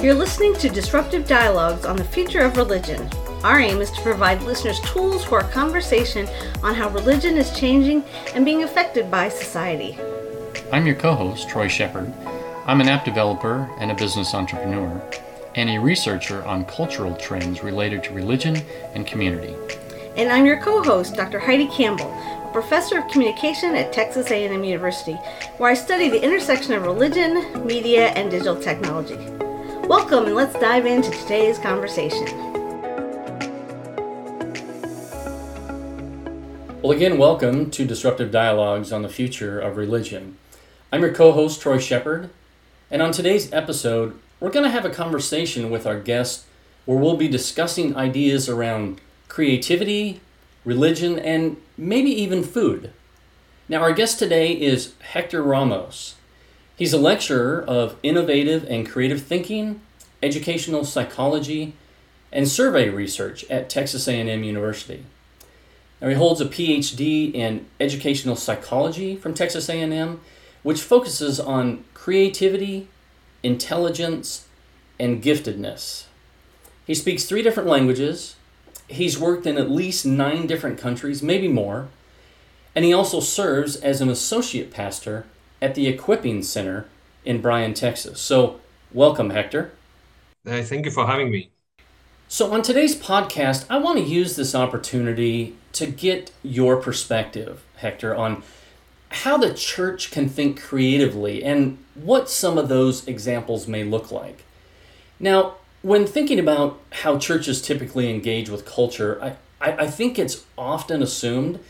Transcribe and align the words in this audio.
You're 0.00 0.14
listening 0.14 0.54
to 0.54 0.68
Disruptive 0.68 1.26
Dialogues 1.26 1.84
on 1.84 1.96
the 1.96 2.04
Future 2.04 2.42
of 2.42 2.56
Religion. 2.56 3.10
Our 3.42 3.58
aim 3.58 3.80
is 3.80 3.90
to 3.90 4.00
provide 4.02 4.40
listeners 4.44 4.78
tools 4.82 5.24
for 5.24 5.40
a 5.40 5.48
conversation 5.50 6.28
on 6.62 6.76
how 6.76 6.88
religion 6.90 7.36
is 7.36 7.50
changing 7.58 8.04
and 8.32 8.44
being 8.44 8.62
affected 8.62 9.10
by 9.10 9.28
society. 9.28 9.98
I'm 10.70 10.86
your 10.86 10.94
co 10.94 11.14
host, 11.16 11.48
Troy 11.48 11.66
Shepard. 11.66 12.14
I'm 12.64 12.80
an 12.80 12.88
app 12.88 13.04
developer 13.04 13.68
and 13.80 13.90
a 13.90 13.94
business 13.94 14.34
entrepreneur, 14.34 15.02
and 15.56 15.68
a 15.68 15.78
researcher 15.78 16.44
on 16.44 16.64
cultural 16.66 17.16
trends 17.16 17.64
related 17.64 18.04
to 18.04 18.14
religion 18.14 18.62
and 18.94 19.04
community. 19.04 19.56
And 20.16 20.30
I'm 20.30 20.46
your 20.46 20.60
co-host, 20.60 21.16
Dr. 21.16 21.40
Heidi 21.40 21.66
Campbell, 21.66 22.12
a 22.12 22.50
professor 22.52 22.98
of 22.98 23.08
communication 23.08 23.74
at 23.74 23.92
Texas 23.92 24.30
A&M 24.30 24.62
University, 24.62 25.14
where 25.56 25.72
I 25.72 25.74
study 25.74 26.08
the 26.08 26.22
intersection 26.22 26.74
of 26.74 26.82
religion, 26.82 27.66
media, 27.66 28.10
and 28.10 28.30
digital 28.30 28.60
technology. 28.60 29.18
Welcome, 29.88 30.26
and 30.26 30.34
let's 30.34 30.52
dive 30.60 30.84
into 30.84 31.10
today's 31.10 31.58
conversation. 31.58 32.26
Well, 36.82 36.92
again, 36.92 37.16
welcome 37.16 37.70
to 37.70 37.86
Disruptive 37.86 38.30
Dialogues 38.30 38.92
on 38.92 39.00
the 39.00 39.08
Future 39.08 39.58
of 39.58 39.78
Religion. 39.78 40.36
I'm 40.92 41.00
your 41.00 41.14
co 41.14 41.32
host, 41.32 41.62
Troy 41.62 41.78
Shepard, 41.78 42.28
and 42.90 43.00
on 43.00 43.12
today's 43.12 43.50
episode, 43.50 44.18
we're 44.40 44.50
going 44.50 44.66
to 44.66 44.70
have 44.70 44.84
a 44.84 44.90
conversation 44.90 45.70
with 45.70 45.86
our 45.86 45.98
guest 45.98 46.44
where 46.84 46.98
we'll 46.98 47.16
be 47.16 47.26
discussing 47.26 47.96
ideas 47.96 48.46
around 48.46 49.00
creativity, 49.28 50.20
religion, 50.66 51.18
and 51.18 51.56
maybe 51.78 52.10
even 52.10 52.44
food. 52.44 52.92
Now, 53.70 53.80
our 53.80 53.94
guest 53.94 54.18
today 54.18 54.52
is 54.52 54.92
Hector 55.00 55.42
Ramos. 55.42 56.16
He's 56.78 56.92
a 56.92 56.98
lecturer 56.98 57.64
of 57.66 57.96
innovative 58.04 58.64
and 58.70 58.88
creative 58.88 59.24
thinking, 59.24 59.80
educational 60.22 60.84
psychology, 60.84 61.74
and 62.30 62.46
survey 62.46 62.88
research 62.88 63.44
at 63.50 63.68
Texas 63.68 64.06
A&M 64.06 64.44
University. 64.44 65.04
Now, 66.00 66.08
he 66.08 66.14
holds 66.14 66.40
a 66.40 66.44
PhD 66.44 67.34
in 67.34 67.66
educational 67.80 68.36
psychology 68.36 69.16
from 69.16 69.34
Texas 69.34 69.68
A&M, 69.68 70.20
which 70.62 70.80
focuses 70.80 71.40
on 71.40 71.82
creativity, 71.94 72.86
intelligence, 73.42 74.46
and 75.00 75.20
giftedness. 75.20 76.04
He 76.86 76.94
speaks 76.94 77.24
three 77.24 77.42
different 77.42 77.68
languages. 77.68 78.36
He's 78.86 79.18
worked 79.18 79.46
in 79.48 79.58
at 79.58 79.68
least 79.68 80.06
nine 80.06 80.46
different 80.46 80.78
countries, 80.78 81.24
maybe 81.24 81.48
more. 81.48 81.88
And 82.76 82.84
he 82.84 82.92
also 82.92 83.18
serves 83.18 83.74
as 83.74 84.00
an 84.00 84.08
associate 84.08 84.70
pastor 84.70 85.26
at 85.60 85.74
the 85.74 85.86
Equipping 85.86 86.42
Center 86.42 86.86
in 87.24 87.40
Bryan, 87.40 87.74
Texas. 87.74 88.20
So, 88.20 88.60
welcome, 88.92 89.30
Hector. 89.30 89.72
Uh, 90.46 90.62
thank 90.62 90.84
you 90.84 90.90
for 90.90 91.06
having 91.06 91.30
me. 91.30 91.50
So, 92.28 92.52
on 92.52 92.62
today's 92.62 92.96
podcast, 92.96 93.66
I 93.70 93.78
want 93.78 93.98
to 93.98 94.04
use 94.04 94.36
this 94.36 94.54
opportunity 94.54 95.56
to 95.72 95.86
get 95.86 96.30
your 96.42 96.76
perspective, 96.76 97.64
Hector, 97.76 98.14
on 98.14 98.42
how 99.10 99.38
the 99.38 99.54
church 99.54 100.10
can 100.10 100.28
think 100.28 100.60
creatively 100.60 101.42
and 101.42 101.78
what 101.94 102.28
some 102.28 102.58
of 102.58 102.68
those 102.68 103.06
examples 103.08 103.66
may 103.66 103.84
look 103.84 104.10
like. 104.10 104.44
Now, 105.18 105.54
when 105.82 106.06
thinking 106.06 106.38
about 106.38 106.78
how 106.90 107.18
churches 107.18 107.62
typically 107.62 108.10
engage 108.10 108.50
with 108.50 108.66
culture, 108.66 109.18
I, 109.22 109.36
I, 109.60 109.84
I 109.84 109.86
think 109.86 110.18
it's 110.18 110.44
often 110.56 111.02
assumed 111.02 111.60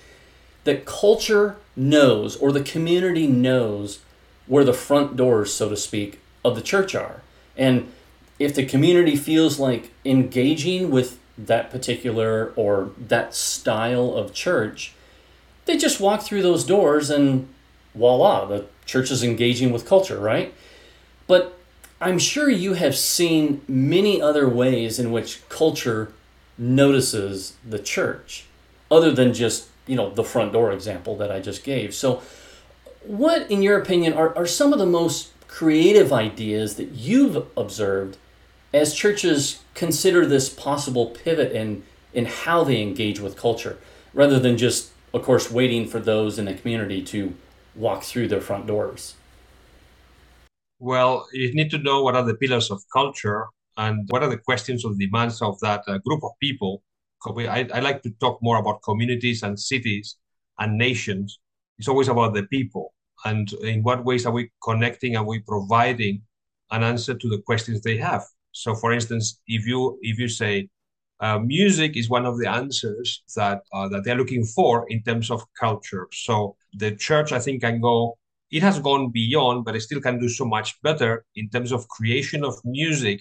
that 0.64 0.84
culture 0.84 1.56
knows 1.78 2.36
or 2.36 2.52
the 2.52 2.62
community 2.62 3.26
knows 3.26 4.00
where 4.46 4.64
the 4.64 4.72
front 4.72 5.16
doors, 5.16 5.52
so 5.52 5.68
to 5.68 5.76
speak, 5.76 6.20
of 6.44 6.54
the 6.56 6.62
church 6.62 6.94
are. 6.94 7.22
And 7.56 7.90
if 8.38 8.54
the 8.54 8.66
community 8.66 9.16
feels 9.16 9.58
like 9.58 9.90
engaging 10.04 10.90
with 10.90 11.18
that 11.36 11.70
particular 11.70 12.52
or 12.56 12.90
that 12.98 13.34
style 13.34 14.14
of 14.14 14.34
church, 14.34 14.92
they 15.66 15.76
just 15.76 16.00
walk 16.00 16.22
through 16.22 16.42
those 16.42 16.64
doors 16.64 17.10
and 17.10 17.48
voila, 17.94 18.44
the 18.46 18.66
church 18.86 19.10
is 19.10 19.22
engaging 19.22 19.72
with 19.72 19.86
culture, 19.86 20.18
right? 20.18 20.54
But 21.26 21.58
I'm 22.00 22.18
sure 22.18 22.48
you 22.48 22.74
have 22.74 22.96
seen 22.96 23.60
many 23.68 24.20
other 24.22 24.48
ways 24.48 24.98
in 24.98 25.12
which 25.12 25.46
culture 25.48 26.12
notices 26.56 27.54
the 27.68 27.78
church, 27.78 28.46
other 28.90 29.10
than 29.10 29.34
just 29.34 29.68
you 29.88 29.96
know 29.96 30.10
the 30.10 30.24
front 30.24 30.52
door 30.52 30.70
example 30.72 31.16
that 31.16 31.32
I 31.32 31.40
just 31.40 31.64
gave. 31.64 31.94
So, 31.94 32.22
what, 33.02 33.50
in 33.50 33.62
your 33.62 33.80
opinion, 33.80 34.12
are, 34.12 34.36
are 34.36 34.46
some 34.46 34.72
of 34.72 34.78
the 34.78 34.86
most 34.86 35.32
creative 35.48 36.12
ideas 36.12 36.76
that 36.76 36.90
you've 36.90 37.46
observed 37.56 38.18
as 38.72 38.94
churches 38.94 39.62
consider 39.74 40.26
this 40.26 40.48
possible 40.48 41.06
pivot 41.06 41.52
in 41.52 41.82
in 42.12 42.26
how 42.26 42.64
they 42.64 42.80
engage 42.82 43.20
with 43.20 43.36
culture, 43.36 43.78
rather 44.14 44.38
than 44.38 44.56
just, 44.56 44.90
of 45.12 45.22
course, 45.22 45.50
waiting 45.50 45.86
for 45.86 46.00
those 46.00 46.38
in 46.38 46.44
the 46.44 46.54
community 46.54 47.02
to 47.02 47.34
walk 47.74 48.02
through 48.02 48.28
their 48.28 48.40
front 48.40 48.66
doors? 48.66 49.14
Well, 50.78 51.26
you 51.32 51.54
need 51.54 51.70
to 51.70 51.78
know 51.78 52.02
what 52.02 52.14
are 52.14 52.24
the 52.24 52.34
pillars 52.34 52.70
of 52.70 52.82
culture 52.92 53.46
and 53.76 54.08
what 54.10 54.22
are 54.22 54.28
the 54.28 54.38
questions 54.38 54.84
or 54.84 54.94
demands 54.94 55.42
of 55.42 55.58
that 55.60 55.82
uh, 55.86 55.98
group 55.98 56.22
of 56.22 56.30
people 56.40 56.82
I, 57.26 57.68
I 57.74 57.80
like 57.80 58.02
to 58.02 58.10
talk 58.20 58.38
more 58.42 58.58
about 58.58 58.82
communities 58.82 59.42
and 59.42 59.58
cities 59.58 60.16
and 60.58 60.78
nations. 60.78 61.38
It's 61.78 61.88
always 61.88 62.08
about 62.08 62.34
the 62.34 62.44
people 62.44 62.92
and 63.24 63.52
in 63.62 63.82
what 63.82 64.04
ways 64.04 64.26
are 64.26 64.32
we 64.32 64.50
connecting 64.62 65.16
are 65.16 65.24
we 65.24 65.40
providing 65.40 66.22
an 66.70 66.82
answer 66.82 67.14
to 67.14 67.28
the 67.28 67.38
questions 67.42 67.80
they 67.80 67.96
have 67.96 68.22
so 68.52 68.74
for 68.74 68.92
instance 68.92 69.40
if 69.46 69.66
you 69.66 69.98
if 70.02 70.18
you 70.18 70.28
say 70.28 70.68
uh, 71.20 71.38
music 71.38 71.96
is 71.96 72.08
one 72.08 72.24
of 72.24 72.38
the 72.38 72.48
answers 72.48 73.22
that 73.34 73.62
uh, 73.72 73.88
that 73.88 74.04
they're 74.04 74.16
looking 74.16 74.44
for 74.44 74.86
in 74.88 75.02
terms 75.02 75.30
of 75.30 75.42
culture 75.58 76.06
so 76.12 76.56
the 76.74 76.94
church 76.96 77.32
i 77.32 77.38
think 77.38 77.62
can 77.62 77.80
go 77.80 78.16
it 78.50 78.62
has 78.62 78.78
gone 78.78 79.10
beyond 79.10 79.64
but 79.64 79.74
it 79.74 79.80
still 79.80 80.00
can 80.00 80.18
do 80.18 80.28
so 80.28 80.44
much 80.44 80.80
better 80.82 81.24
in 81.34 81.48
terms 81.50 81.72
of 81.72 81.88
creation 81.88 82.44
of 82.44 82.54
music 82.64 83.20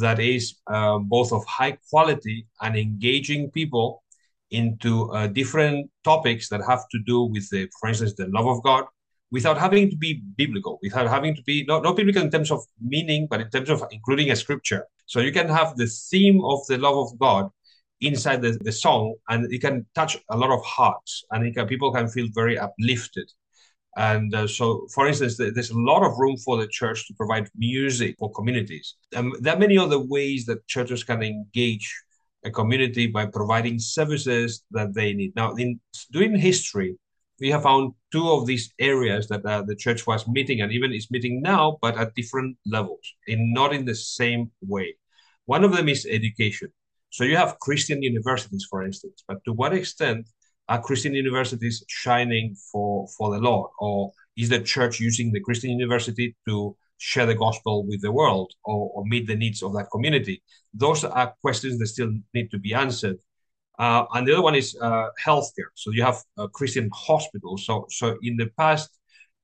that 0.00 0.18
is 0.20 0.56
uh, 0.66 0.98
both 0.98 1.32
of 1.32 1.44
high 1.46 1.76
quality 1.90 2.46
and 2.60 2.76
engaging 2.76 3.50
people 3.50 4.02
into 4.50 5.10
uh, 5.12 5.26
different 5.26 5.90
topics 6.04 6.48
that 6.48 6.60
have 6.66 6.88
to 6.90 6.98
do 7.06 7.22
with, 7.24 7.48
the, 7.50 7.68
for 7.78 7.88
instance, 7.88 8.14
the 8.14 8.26
love 8.28 8.46
of 8.46 8.62
God, 8.62 8.84
without 9.30 9.58
having 9.58 9.88
to 9.90 9.96
be 9.96 10.22
biblical, 10.36 10.78
without 10.82 11.08
having 11.08 11.36
to 11.36 11.42
be 11.42 11.64
not, 11.66 11.82
not 11.82 11.96
biblical 11.96 12.22
in 12.22 12.30
terms 12.30 12.50
of 12.50 12.60
meaning, 12.80 13.28
but 13.30 13.40
in 13.40 13.48
terms 13.50 13.70
of 13.70 13.84
including 13.92 14.30
a 14.30 14.36
scripture. 14.36 14.86
So 15.06 15.20
you 15.20 15.32
can 15.32 15.48
have 15.48 15.76
the 15.76 15.86
theme 15.86 16.42
of 16.44 16.66
the 16.66 16.78
love 16.78 16.96
of 16.96 17.18
God 17.18 17.48
inside 18.00 18.42
the, 18.42 18.58
the 18.62 18.72
song, 18.72 19.14
and 19.28 19.52
it 19.52 19.60
can 19.60 19.86
touch 19.94 20.16
a 20.30 20.36
lot 20.36 20.50
of 20.50 20.64
hearts, 20.64 21.24
and 21.30 21.54
can, 21.54 21.66
people 21.68 21.92
can 21.92 22.08
feel 22.08 22.28
very 22.34 22.58
uplifted. 22.58 23.30
And 23.96 24.34
uh, 24.34 24.46
so, 24.46 24.86
for 24.94 25.08
instance, 25.08 25.36
there's 25.36 25.70
a 25.70 25.78
lot 25.78 26.04
of 26.04 26.18
room 26.18 26.36
for 26.36 26.56
the 26.56 26.68
church 26.68 27.06
to 27.08 27.14
provide 27.14 27.48
music 27.56 28.16
for 28.18 28.30
communities. 28.30 28.94
And 29.12 29.34
there 29.40 29.54
are 29.54 29.58
many 29.58 29.76
other 29.76 29.98
ways 29.98 30.46
that 30.46 30.66
churches 30.68 31.02
can 31.02 31.22
engage 31.22 31.92
a 32.44 32.50
community 32.50 33.06
by 33.06 33.26
providing 33.26 33.78
services 33.78 34.62
that 34.70 34.94
they 34.94 35.12
need. 35.12 35.34
Now, 35.34 35.54
in 35.54 35.80
during 36.12 36.36
history, 36.36 36.96
we 37.40 37.50
have 37.50 37.62
found 37.62 37.94
two 38.12 38.30
of 38.30 38.46
these 38.46 38.72
areas 38.78 39.26
that 39.28 39.44
uh, 39.44 39.62
the 39.62 39.74
church 39.74 40.06
was 40.06 40.28
meeting 40.28 40.60
and 40.60 40.70
even 40.72 40.92
is 40.92 41.10
meeting 41.10 41.40
now, 41.42 41.78
but 41.82 41.96
at 41.98 42.14
different 42.14 42.56
levels, 42.66 43.00
in 43.26 43.52
not 43.52 43.72
in 43.72 43.84
the 43.86 43.94
same 43.94 44.50
way. 44.60 44.94
One 45.46 45.64
of 45.64 45.74
them 45.74 45.88
is 45.88 46.06
education. 46.08 46.68
So 47.10 47.24
you 47.24 47.36
have 47.36 47.58
Christian 47.58 48.02
universities, 48.02 48.66
for 48.70 48.84
instance, 48.84 49.24
but 49.26 49.42
to 49.46 49.52
what 49.52 49.74
extent 49.74 50.28
are 50.70 50.80
Christian 50.80 51.14
universities 51.14 51.84
shining 51.88 52.54
for, 52.70 53.08
for 53.18 53.34
the 53.34 53.40
Lord? 53.40 53.70
Or 53.80 54.12
is 54.36 54.48
the 54.48 54.60
church 54.60 55.00
using 55.00 55.32
the 55.32 55.40
Christian 55.40 55.70
university 55.70 56.36
to 56.48 56.76
share 56.98 57.26
the 57.26 57.34
gospel 57.34 57.84
with 57.84 58.00
the 58.02 58.12
world 58.12 58.52
or, 58.64 58.90
or 58.94 59.04
meet 59.04 59.26
the 59.26 59.34
needs 59.34 59.62
of 59.64 59.74
that 59.74 59.88
community? 59.90 60.42
Those 60.72 61.02
are 61.02 61.34
questions 61.42 61.78
that 61.80 61.88
still 61.88 62.12
need 62.34 62.52
to 62.52 62.58
be 62.58 62.72
answered. 62.72 63.18
Uh, 63.80 64.04
and 64.14 64.28
the 64.28 64.32
other 64.32 64.42
one 64.42 64.54
is 64.54 64.76
uh, 64.80 65.08
healthcare. 65.26 65.70
So 65.74 65.90
you 65.90 66.04
have 66.04 66.22
a 66.38 66.46
Christian 66.48 66.88
hospitals. 66.94 67.66
So, 67.66 67.86
so 67.90 68.16
in 68.22 68.36
the 68.36 68.46
past, 68.56 68.90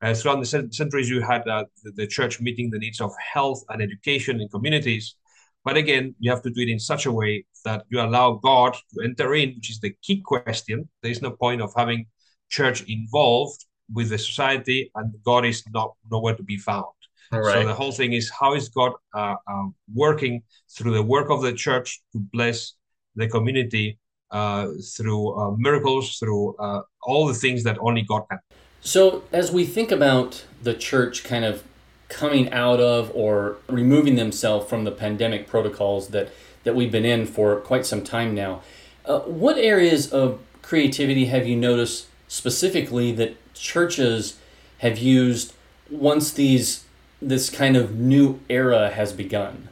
uh, 0.03 0.15
throughout 0.15 0.41
the 0.41 0.69
centuries, 0.71 1.09
you 1.09 1.23
had 1.23 1.49
uh, 1.49 1.65
the, 1.83 1.91
the, 1.93 2.07
church 2.07 2.41
meeting 2.41 2.71
the 2.71 2.79
needs 2.79 3.01
of 3.01 3.11
health 3.33 3.65
and 3.71 3.83
education 3.83 4.41
in 4.41 4.49
communities. 4.49 5.17
But 5.67 5.77
again, 5.77 6.15
you 6.21 6.31
have 6.31 6.43
to 6.43 6.51
do 6.51 6.61
it 6.61 6.69
in 6.69 6.79
such 6.79 7.07
a 7.07 7.13
way 7.13 7.45
that 7.65 7.83
you 7.89 8.01
allow 8.01 8.35
God 8.35 8.77
to 8.93 9.05
enter 9.05 9.35
in, 9.35 9.49
which 9.57 9.69
is 9.69 9.81
the 9.81 9.93
key 10.01 10.23
question. 10.25 10.89
There 11.03 11.11
is 11.11 11.21
no 11.21 11.33
point 11.33 11.61
of 11.61 11.73
having 11.77 12.07
church 12.49 12.85
involved 12.87 13.65
with 13.93 14.11
the 14.11 14.19
society, 14.19 14.93
and 14.95 15.13
God 15.25 15.45
is 15.45 15.65
not 15.75 15.95
nowhere 16.09 16.37
to 16.37 16.45
be 16.45 16.57
found. 16.57 16.95
Right. 17.33 17.53
So 17.53 17.67
the 17.67 17.75
whole 17.75 17.91
thing 17.91 18.13
is 18.13 18.31
how 18.31 18.55
is 18.55 18.69
God 18.69 18.93
uh, 19.13 19.35
uh, 19.53 19.67
working 19.93 20.45
through 20.71 20.95
the 20.95 21.03
work 21.03 21.31
of 21.31 21.43
the 21.43 21.53
church 21.53 22.01
to 22.13 22.21
bless 22.21 22.75
the 23.17 23.27
community 23.27 23.99
uh, 24.31 24.69
through 24.97 25.37
uh, 25.37 25.51
miracles, 25.57 26.19
through 26.19 26.55
uh, 26.59 26.83
all 27.03 27.27
the 27.27 27.35
things 27.35 27.65
that 27.65 27.77
only 27.81 28.03
God 28.03 28.23
can. 28.31 28.39
So 28.83 29.25
as 29.33 29.51
we 29.51 29.65
think 29.65 29.91
about 29.91 30.45
the 30.63 30.75
church 30.75 31.25
kind 31.25 31.45
of 31.45 31.65
coming 32.09 32.53
out 32.53 32.81
of 32.81 33.11
or 33.15 33.57
removing 33.69 34.17
themselves 34.17 34.69
from 34.69 34.85
the 34.85 34.93
pandemic 34.93 35.47
protocols 35.47 36.09
that, 36.09 36.31
that 36.65 36.75
we've 36.75 36.93
been 36.93 37.05
in 37.05 37.27
for 37.27 37.61
quite 37.61 37.85
some 37.85 38.03
time 38.03 38.35
now. 38.35 38.63
Uh, 39.05 39.21
what 39.21 39.59
areas 39.59 40.13
of 40.13 40.41
creativity 40.63 41.27
have 41.27 41.47
you 41.47 41.57
noticed 41.57 42.07
specifically 42.29 43.13
that 43.13 43.37
churches 43.55 44.39
have 44.79 44.99
used 44.99 45.53
once 45.91 46.33
these 46.33 46.85
this 47.23 47.49
kind 47.49 47.77
of 47.77 47.95
new 47.97 48.41
era 48.49 48.91
has 48.91 49.13
begun? 49.13 49.69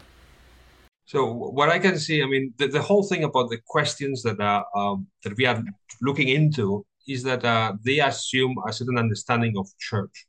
So 1.07 1.31
what 1.31 1.69
I 1.69 1.79
can 1.79 1.99
see, 1.99 2.23
I 2.23 2.27
mean, 2.27 2.55
the, 2.59 2.67
the 2.67 2.81
whole 2.83 3.03
thing 3.03 3.25
about 3.25 3.51
the 3.51 3.59
questions 3.67 4.23
that 4.23 4.41
are 4.41 4.65
um, 4.75 5.07
that 5.23 5.37
we 5.37 5.47
are 5.47 5.63
looking 6.01 6.29
into 6.29 6.85
is 7.07 7.23
that 7.25 7.45
uh, 7.45 7.75
they 7.85 8.01
assume 8.01 8.57
a 8.67 8.73
certain 8.73 8.99
understanding 8.99 9.55
of 9.59 9.69
church, 9.79 10.27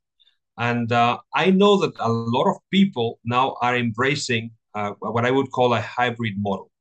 and 0.58 0.92
uh, 0.92 1.20
I 1.34 1.52
know 1.52 1.78
that 1.82 1.94
a 2.00 2.10
lot 2.10 2.50
of 2.50 2.58
people 2.72 3.20
now 3.26 3.56
are 3.62 3.76
embracing 3.76 4.52
uh, 4.74 4.92
what 5.00 5.26
I 5.26 5.32
would 5.32 5.52
call 5.52 5.74
a 5.74 5.82
hybrid 5.82 6.36
model. 6.38 6.72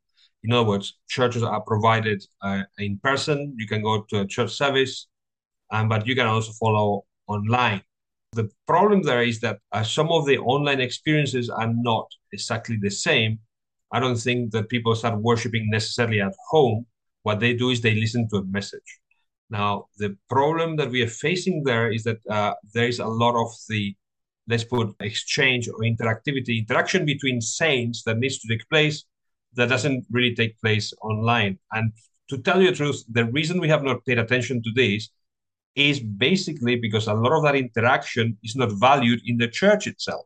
In 0.42 0.52
other 0.52 0.68
words, 0.68 0.98
churches 1.08 1.42
are 1.42 1.60
provided 1.60 2.22
uh, 2.42 2.62
in 2.78 2.98
person. 2.98 3.54
You 3.56 3.66
can 3.66 3.82
go 3.82 4.02
to 4.10 4.20
a 4.20 4.26
church 4.26 4.52
service, 4.52 5.08
um, 5.70 5.88
but 5.88 6.06
you 6.06 6.14
can 6.14 6.26
also 6.26 6.52
follow 6.52 7.04
online. 7.26 7.82
The 8.32 8.50
problem 8.66 9.02
there 9.02 9.22
is 9.22 9.40
that 9.40 9.58
uh, 9.72 9.82
some 9.82 10.10
of 10.10 10.26
the 10.26 10.38
online 10.38 10.80
experiences 10.80 11.48
are 11.48 11.72
not 11.72 12.08
exactly 12.32 12.78
the 12.80 12.90
same. 12.90 13.38
I 13.92 14.00
don't 14.00 14.16
think 14.16 14.50
that 14.52 14.68
people 14.68 14.94
start 14.94 15.20
worshiping 15.20 15.70
necessarily 15.70 16.20
at 16.20 16.34
home. 16.48 16.86
What 17.22 17.40
they 17.40 17.54
do 17.54 17.70
is 17.70 17.80
they 17.80 17.94
listen 17.94 18.28
to 18.30 18.38
a 18.38 18.44
message. 18.44 19.00
Now, 19.50 19.86
the 19.98 20.16
problem 20.28 20.76
that 20.76 20.90
we 20.90 21.02
are 21.02 21.08
facing 21.08 21.62
there 21.64 21.92
is 21.92 22.04
that 22.04 22.18
uh, 22.28 22.54
there 22.72 22.88
is 22.88 22.98
a 22.98 23.06
lot 23.06 23.34
of 23.34 23.52
the, 23.68 23.94
let's 24.48 24.64
put, 24.64 24.94
exchange 25.00 25.68
or 25.68 25.80
interactivity, 25.80 26.58
interaction 26.58 27.04
between 27.04 27.40
saints 27.40 28.02
that 28.04 28.18
needs 28.18 28.38
to 28.38 28.48
take 28.48 28.68
place 28.68 29.04
that 29.54 29.68
doesn't 29.68 30.04
really 30.10 30.34
take 30.34 30.60
place 30.60 30.92
online. 31.02 31.58
And 31.72 31.92
to 32.28 32.38
tell 32.38 32.60
you 32.60 32.70
the 32.70 32.76
truth, 32.76 33.04
the 33.10 33.26
reason 33.26 33.60
we 33.60 33.68
have 33.68 33.82
not 33.82 34.04
paid 34.04 34.18
attention 34.18 34.62
to 34.62 34.70
this 34.74 35.10
is 35.74 36.00
basically 36.00 36.76
because 36.76 37.06
a 37.06 37.14
lot 37.14 37.36
of 37.36 37.42
that 37.44 37.56
interaction 37.56 38.36
is 38.42 38.56
not 38.56 38.70
valued 38.72 39.20
in 39.26 39.36
the 39.38 39.48
church 39.48 39.86
itself. 39.86 40.24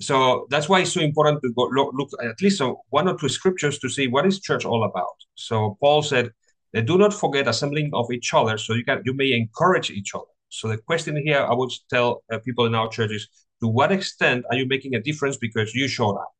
So 0.00 0.46
that's 0.50 0.68
why 0.68 0.80
it's 0.80 0.92
so 0.92 1.00
important 1.00 1.40
to 1.42 1.52
go 1.52 1.68
look, 1.72 1.92
look 1.94 2.10
at 2.22 2.40
least 2.42 2.60
one 2.90 3.08
or 3.08 3.16
two 3.16 3.28
scriptures 3.28 3.78
to 3.78 3.88
see 3.88 4.08
what 4.08 4.26
is 4.26 4.40
church 4.40 4.64
all 4.64 4.84
about. 4.84 5.16
So 5.34 5.76
Paul 5.80 6.02
said, 6.02 6.32
"Do 6.82 6.98
not 6.98 7.14
forget 7.14 7.48
assembling 7.48 7.90
of 7.92 8.10
each 8.10 8.34
other, 8.34 8.58
so 8.58 8.74
you 8.74 8.84
can 8.84 9.02
you 9.04 9.14
may 9.14 9.32
encourage 9.32 9.90
each 9.90 10.14
other." 10.14 10.32
So 10.48 10.68
the 10.68 10.78
question 10.78 11.16
here, 11.24 11.40
I 11.40 11.54
would 11.54 11.72
tell 11.90 12.22
uh, 12.30 12.38
people 12.38 12.66
in 12.66 12.74
our 12.74 12.88
churches: 12.88 13.28
To 13.60 13.68
what 13.68 13.92
extent 13.92 14.44
are 14.50 14.56
you 14.56 14.66
making 14.66 14.94
a 14.94 15.00
difference 15.00 15.36
because 15.36 15.74
you 15.74 15.88
showed 15.88 16.16
up? 16.16 16.32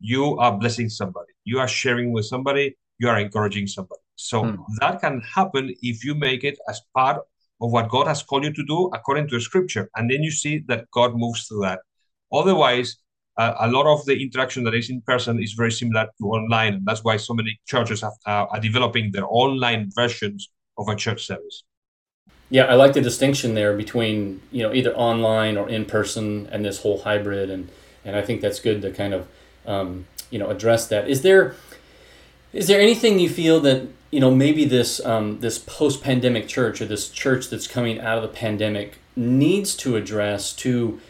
You 0.00 0.38
are 0.38 0.56
blessing 0.56 0.88
somebody. 0.88 1.32
You 1.44 1.58
are 1.58 1.68
sharing 1.68 2.12
with 2.12 2.26
somebody. 2.26 2.76
You 2.98 3.08
are 3.08 3.18
encouraging 3.18 3.66
somebody. 3.66 4.00
So 4.16 4.44
hmm. 4.44 4.62
that 4.80 5.00
can 5.00 5.20
happen 5.20 5.74
if 5.82 6.04
you 6.04 6.14
make 6.14 6.44
it 6.44 6.58
as 6.68 6.80
part 6.94 7.18
of 7.60 7.70
what 7.70 7.88
God 7.88 8.06
has 8.06 8.22
called 8.22 8.44
you 8.44 8.52
to 8.52 8.64
do 8.66 8.90
according 8.92 9.28
to 9.28 9.36
the 9.36 9.40
scripture. 9.40 9.88
And 9.96 10.10
then 10.10 10.22
you 10.22 10.30
see 10.30 10.64
that 10.68 10.90
God 10.90 11.14
moves 11.14 11.46
through 11.46 11.62
that. 11.62 11.80
Otherwise, 12.32 12.96
uh, 13.36 13.54
a 13.60 13.68
lot 13.68 13.86
of 13.86 14.04
the 14.04 14.20
interaction 14.20 14.64
that 14.64 14.74
is 14.74 14.90
in 14.90 15.00
person 15.02 15.42
is 15.42 15.52
very 15.52 15.72
similar 15.72 16.06
to 16.18 16.24
online. 16.24 16.74
And 16.74 16.86
that's 16.86 17.02
why 17.02 17.16
so 17.16 17.34
many 17.34 17.58
churches 17.66 18.02
have, 18.02 18.12
uh, 18.26 18.46
are 18.50 18.60
developing 18.60 19.10
their 19.12 19.26
online 19.26 19.90
versions 19.94 20.50
of 20.78 20.88
a 20.88 20.96
church 20.96 21.26
service. 21.26 21.64
Yeah, 22.50 22.66
I 22.66 22.74
like 22.74 22.92
the 22.92 23.00
distinction 23.00 23.54
there 23.54 23.74
between 23.74 24.42
you 24.50 24.62
know 24.62 24.74
either 24.74 24.94
online 24.94 25.56
or 25.56 25.70
in 25.70 25.86
person 25.86 26.48
and 26.52 26.62
this 26.62 26.82
whole 26.82 26.98
hybrid, 26.98 27.48
and 27.48 27.70
and 28.04 28.14
I 28.14 28.20
think 28.20 28.42
that's 28.42 28.60
good 28.60 28.82
to 28.82 28.90
kind 28.90 29.14
of 29.14 29.26
um, 29.64 30.06
you 30.30 30.38
know 30.38 30.50
address 30.50 30.86
that. 30.88 31.08
Is 31.08 31.22
there 31.22 31.54
is 32.52 32.66
there 32.66 32.78
anything 32.78 33.18
you 33.18 33.30
feel 33.30 33.58
that 33.60 33.88
you 34.10 34.20
know 34.20 34.30
maybe 34.30 34.66
this 34.66 35.00
um, 35.06 35.40
this 35.40 35.58
post 35.58 36.02
pandemic 36.02 36.46
church 36.46 36.82
or 36.82 36.84
this 36.84 37.08
church 37.08 37.48
that's 37.48 37.66
coming 37.66 37.98
out 37.98 38.18
of 38.18 38.22
the 38.22 38.28
pandemic 38.28 38.98
needs 39.16 39.74
to 39.76 39.96
address 39.96 40.52
to 40.52 41.00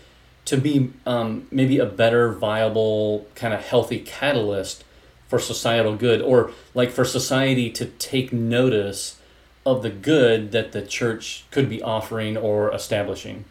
to 0.45 0.57
be 0.57 0.93
um, 1.07 1.47
maybe 1.51 1.79
a 1.79 1.87
better 1.87 2.33
viable 2.33 3.27
kind 3.35 3.55
of 3.55 3.65
healthy 3.65 4.01
catalyst 4.01 4.85
for 5.29 5.39
societal 5.39 5.97
good 5.97 6.21
or 6.21 6.53
like 6.75 6.91
for 6.91 7.05
society 7.05 7.71
to 7.71 7.87
take 7.87 8.33
notice 8.33 9.19
of 9.65 9.83
the 9.83 9.91
good 9.91 10.53
that 10.53 10.73
the 10.73 10.83
church 10.83 11.45
could 11.51 11.69
be 11.69 11.81
offering 11.83 12.37
or 12.37 12.73
establishing 12.75 13.45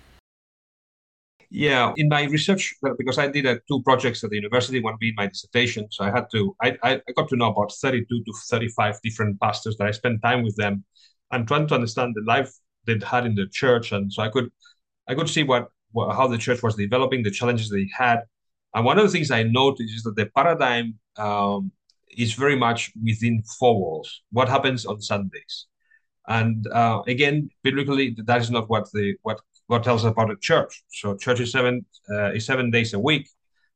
yeah, 1.54 1.92
in 1.98 2.08
my 2.08 2.24
research, 2.24 2.74
because 2.98 3.18
I 3.18 3.28
did 3.28 3.46
uh, 3.46 3.58
two 3.68 3.84
projects 3.84 4.24
at 4.24 4.30
the 4.30 4.38
university, 4.38 4.80
one 4.80 4.96
being 4.98 5.16
my 5.18 5.28
dissertation, 5.28 5.86
so 5.92 6.06
I 6.06 6.10
had 6.10 6.28
to, 6.32 6.56
I, 6.62 6.78
I 6.82 7.02
got 7.14 7.28
to 7.28 7.36
know 7.36 7.52
about 7.52 7.74
32 7.74 8.24
to 8.24 8.34
35 8.50 9.02
different 9.04 9.40
pastors 9.42 9.76
that 9.76 9.86
I 9.86 9.92
spent 9.92 10.22
time 10.22 10.44
with 10.44 10.56
them 10.56 10.86
and 11.30 11.46
trying 11.46 11.68
to 11.68 11.76
understand 11.76 12.16
the 12.16 12.24
life 12.26 12.54
they'd 12.86 13.04
had 13.04 13.26
in 13.26 13.36
the 13.36 13.48
church. 13.48 13.92
And 13.92 14.12
so 14.14 14.24
I 14.24 14.30
could, 14.30 14.50
I 15.10 15.14
could 15.14 15.28
see 15.28 15.44
what, 15.44 15.64
what 15.64 15.72
how 15.96 16.28
the 16.28 16.38
church 16.38 16.62
was 16.64 16.76
developing, 16.76 17.24
the 17.24 17.32
challenges 17.32 17.70
they 17.70 17.88
had. 17.96 18.20
And 18.74 18.86
one 18.86 18.98
of 18.98 19.06
the 19.06 19.12
things 19.12 19.32
I 19.32 19.44
noticed 19.44 19.94
is 19.94 20.04
that 20.04 20.16
the 20.16 20.28
paradigm 20.28 20.98
um, 21.18 21.72
is 22.18 22.34
very 22.34 22.56
much 22.56 22.92
within 23.04 23.44
four 23.60 23.80
walls. 23.80 24.22
What 24.32 24.50
happens 24.50 24.86
on 24.86 25.02
Sundays? 25.02 25.68
And 26.28 26.68
uh, 26.68 27.02
again, 27.08 27.50
biblically, 27.64 28.16
that 28.26 28.42
is 28.42 28.52
not 28.52 28.70
what 28.70 28.92
the 28.94 29.16
what 29.24 29.42
God 29.70 29.84
tells 29.84 30.06
us 30.06 30.12
about 30.12 30.32
a 30.32 30.38
church. 30.38 30.84
So 30.90 31.16
church 31.18 31.40
is 31.40 31.52
seven 31.52 31.86
uh, 32.10 32.32
is 32.34 32.46
seven 32.46 32.72
days 32.72 32.94
a 32.94 33.00
week, 33.00 33.28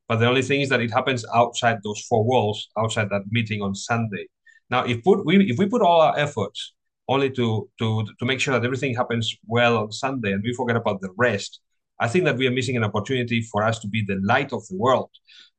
but 0.08 0.18
the 0.18 0.28
only 0.28 0.42
thing 0.42 0.62
is 0.62 0.70
that 0.70 0.82
it 0.82 0.92
happens 0.92 1.26
outside 1.34 1.80
those 1.84 2.02
four 2.02 2.24
walls, 2.24 2.70
outside 2.78 3.10
that 3.10 3.24
meeting 3.30 3.62
on 3.62 3.74
Sunday. 3.76 4.28
Now, 4.70 4.84
if 4.86 5.04
put 5.04 5.26
we 5.26 5.50
if 5.50 5.58
we 5.58 5.68
put 5.68 5.82
all 5.82 6.02
our 6.02 6.18
efforts 6.18 6.74
only 7.08 7.30
to 7.32 7.70
to 7.80 8.06
to 8.20 8.26
make 8.26 8.40
sure 8.40 8.54
that 8.54 8.66
everything 8.66 8.96
happens 8.96 9.36
well 9.48 9.78
on 9.78 9.92
Sunday 9.92 10.32
and 10.34 10.44
we 10.44 10.54
forget 10.54 10.76
about 10.76 11.02
the 11.02 11.12
rest, 11.18 11.62
I 12.00 12.08
think 12.08 12.26
that 12.26 12.38
we 12.38 12.48
are 12.48 12.52
missing 12.52 12.78
an 12.78 12.84
opportunity 12.84 13.42
for 13.42 13.64
us 13.64 13.80
to 13.80 13.88
be 13.88 14.04
the 14.06 14.20
light 14.24 14.52
of 14.54 14.68
the 14.68 14.78
world. 14.78 15.10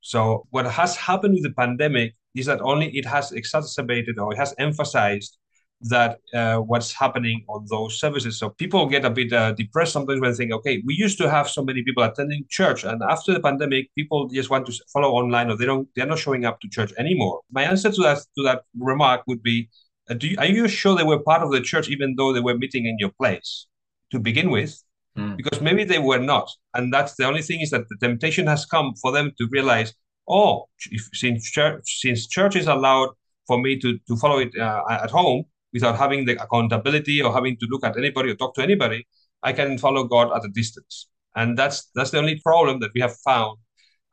So 0.01 0.47
what 0.51 0.67
has 0.67 0.97
happened 0.97 1.35
with 1.35 1.43
the 1.43 1.53
pandemic 1.53 2.15
is 2.35 2.47
that 2.47 2.61
only 2.61 2.91
it 2.97 3.07
has 3.07 3.33
exacerbated 3.33 4.19
or 4.19 4.33
it 4.33 4.37
has 4.37 4.55
emphasized 4.59 5.39
that 5.83 6.19
uh, 6.33 6.59
what's 6.59 6.93
happening 6.93 7.45
on 7.49 7.67
those 7.69 7.99
services. 8.01 8.39
So 8.39 8.51
people 8.51 8.87
get 8.87 9.05
a 9.05 9.11
bit 9.11 9.33
uh, 9.33 9.53
depressed 9.53 9.93
sometimes 9.93 10.21
when 10.21 10.31
they 10.31 10.37
think, 10.37 10.53
okay, 10.53 10.83
we 10.87 10.95
used 10.95 11.19
to 11.19 11.31
have 11.31 11.49
so 11.49 11.63
many 11.63 11.83
people 11.83 12.03
attending 12.03 12.45
church, 12.49 12.85
and 12.85 13.03
after 13.03 13.33
the 13.35 13.41
pandemic, 13.41 13.95
people 13.95 14.29
just 14.29 14.49
want 14.49 14.67
to 14.67 14.73
follow 14.93 15.11
online, 15.11 15.51
or 15.51 15.57
they 15.57 15.67
don't, 15.67 15.89
they're 15.95 16.07
not 16.07 16.19
showing 16.19 16.45
up 16.45 16.61
to 16.61 16.69
church 16.69 16.93
anymore. 16.99 17.41
My 17.51 17.65
answer 17.65 17.91
to 17.91 18.03
that 18.03 18.19
to 18.37 18.43
that 18.45 18.63
remark 18.79 19.23
would 19.27 19.43
be, 19.43 19.69
uh, 20.09 20.15
do 20.15 20.29
you, 20.29 20.37
are 20.39 20.47
you 20.47 20.67
sure 20.69 20.97
they 20.97 21.05
were 21.05 21.23
part 21.23 21.43
of 21.43 21.51
the 21.51 21.61
church 21.61 21.89
even 21.89 22.15
though 22.17 22.33
they 22.33 22.41
were 22.41 22.57
meeting 22.57 22.87
in 22.87 22.97
your 22.99 23.11
place 23.11 23.67
to 24.13 24.19
begin 24.19 24.51
with? 24.51 24.83
Mm. 25.17 25.37
Because 25.37 25.61
maybe 25.61 25.85
they 25.85 25.99
were 25.99 26.19
not, 26.19 26.51
and 26.75 26.93
that's 26.93 27.15
the 27.17 27.25
only 27.25 27.43
thing 27.43 27.61
is 27.61 27.71
that 27.71 27.89
the 27.89 27.97
temptation 28.01 28.47
has 28.47 28.67
come 28.67 28.95
for 29.01 29.13
them 29.13 29.33
to 29.39 29.49
realize, 29.51 29.95
oh, 30.29 30.67
if, 30.91 31.09
since 31.15 31.51
church 31.51 32.01
since 32.01 32.27
church 32.27 32.57
is 32.57 32.67
allowed 32.67 33.11
for 33.47 33.59
me 33.59 33.79
to 33.79 33.99
to 34.09 34.17
follow 34.17 34.39
it 34.39 34.53
uh, 34.59 34.83
at 34.91 35.11
home 35.11 35.45
without 35.73 35.97
having 35.97 36.27
the 36.27 36.41
accountability 36.43 37.23
or 37.23 37.33
having 37.33 37.57
to 37.59 37.67
look 37.71 37.85
at 37.85 37.97
anybody 37.97 38.31
or 38.31 38.35
talk 38.35 38.55
to 38.55 38.63
anybody, 38.63 39.07
I 39.43 39.53
can 39.53 39.79
follow 39.79 40.05
God 40.05 40.37
at 40.37 40.45
a 40.45 40.49
distance. 40.49 41.09
And 41.35 41.57
that's 41.57 41.91
that's 41.95 42.11
the 42.11 42.19
only 42.19 42.41
problem 42.41 42.81
that 42.81 42.91
we 42.95 43.01
have 43.01 43.17
found, 43.25 43.59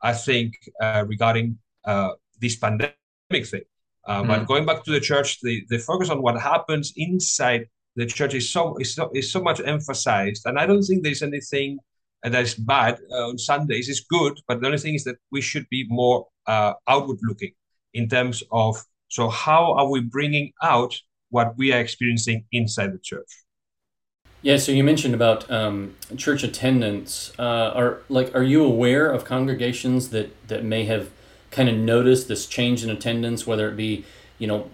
I 0.02 0.12
think, 0.12 0.54
uh, 0.80 1.04
regarding 1.06 1.58
uh, 1.84 2.10
this 2.40 2.56
pandemic 2.56 2.96
thing. 3.30 3.62
Uh, 4.06 4.22
mm. 4.22 4.28
But 4.28 4.46
going 4.46 4.66
back 4.66 4.84
to 4.84 4.90
the 4.90 5.00
church, 5.00 5.40
the, 5.40 5.64
the 5.68 5.78
focus 5.78 6.10
on 6.10 6.20
what 6.22 6.40
happens 6.40 6.92
inside 6.96 7.66
the 7.96 8.06
church 8.06 8.34
is 8.34 8.50
so 8.50 8.76
is 8.76 8.94
so, 8.94 9.10
is 9.14 9.30
so 9.30 9.40
much 9.40 9.60
emphasized, 9.64 10.46
and 10.46 10.58
I 10.58 10.66
don't 10.66 10.82
think 10.82 11.02
there's 11.02 11.22
anything 11.22 11.78
that 12.22 12.42
is 12.42 12.54
bad 12.54 12.98
uh, 13.10 13.28
on 13.28 13.38
Sundays. 13.38 13.88
It's 13.88 14.00
good, 14.00 14.40
but 14.48 14.60
the 14.60 14.66
only 14.66 14.78
thing 14.78 14.94
is 14.94 15.04
that 15.04 15.16
we 15.30 15.40
should 15.40 15.68
be 15.68 15.86
more 15.88 16.26
uh, 16.46 16.72
outward 16.88 17.18
looking 17.22 17.52
in 17.92 18.08
terms 18.08 18.42
of 18.50 18.82
so 19.08 19.28
how 19.28 19.74
are 19.74 19.88
we 19.88 20.00
bringing 20.00 20.52
out 20.62 20.94
what 21.30 21.56
we 21.56 21.72
are 21.72 21.80
experiencing 21.80 22.44
inside 22.52 22.92
the 22.92 22.98
church. 22.98 23.30
Yeah, 24.42 24.56
so 24.58 24.72
you 24.72 24.84
mentioned 24.84 25.14
about 25.14 25.50
um, 25.50 25.96
church 26.16 26.44
attendance. 26.44 27.32
Uh, 27.38 27.72
are 27.74 27.98
like, 28.08 28.34
are 28.34 28.42
you 28.42 28.64
aware 28.64 29.10
of 29.10 29.24
congregations 29.24 30.10
that 30.10 30.28
that 30.48 30.64
may 30.64 30.84
have 30.84 31.10
kind 31.50 31.68
of 31.68 31.76
noticed 31.76 32.28
this 32.28 32.46
change 32.46 32.84
in 32.84 32.90
attendance, 32.90 33.46
whether 33.46 33.68
it 33.68 33.76
be, 33.76 34.04
you 34.38 34.46
know, 34.46 34.70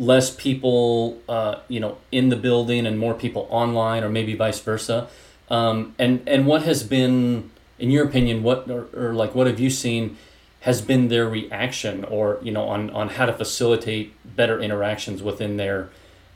less 0.00 0.34
people, 0.34 1.20
uh, 1.28 1.60
you 1.68 1.78
know, 1.78 1.98
in 2.10 2.30
the 2.30 2.36
building 2.36 2.86
and 2.86 2.98
more 2.98 3.14
people 3.14 3.46
online, 3.50 4.02
or 4.02 4.08
maybe 4.08 4.34
vice 4.34 4.58
versa? 4.58 5.08
Um, 5.50 5.94
and 5.98 6.26
and 6.26 6.46
what 6.46 6.62
has 6.62 6.82
been, 6.82 7.50
in 7.78 7.90
your 7.90 8.06
opinion, 8.06 8.42
what 8.42 8.68
or, 8.70 8.88
or 8.94 9.12
like 9.14 9.34
what 9.34 9.46
have 9.46 9.60
you 9.60 9.70
seen 9.70 10.16
has 10.60 10.82
been 10.82 11.08
their 11.08 11.28
reaction, 11.28 12.04
or 12.04 12.38
you 12.42 12.50
know, 12.50 12.64
on 12.64 12.90
on 12.90 13.10
how 13.10 13.26
to 13.26 13.32
facilitate 13.32 14.14
better 14.36 14.58
interactions 14.60 15.22
within 15.22 15.58
their 15.58 15.90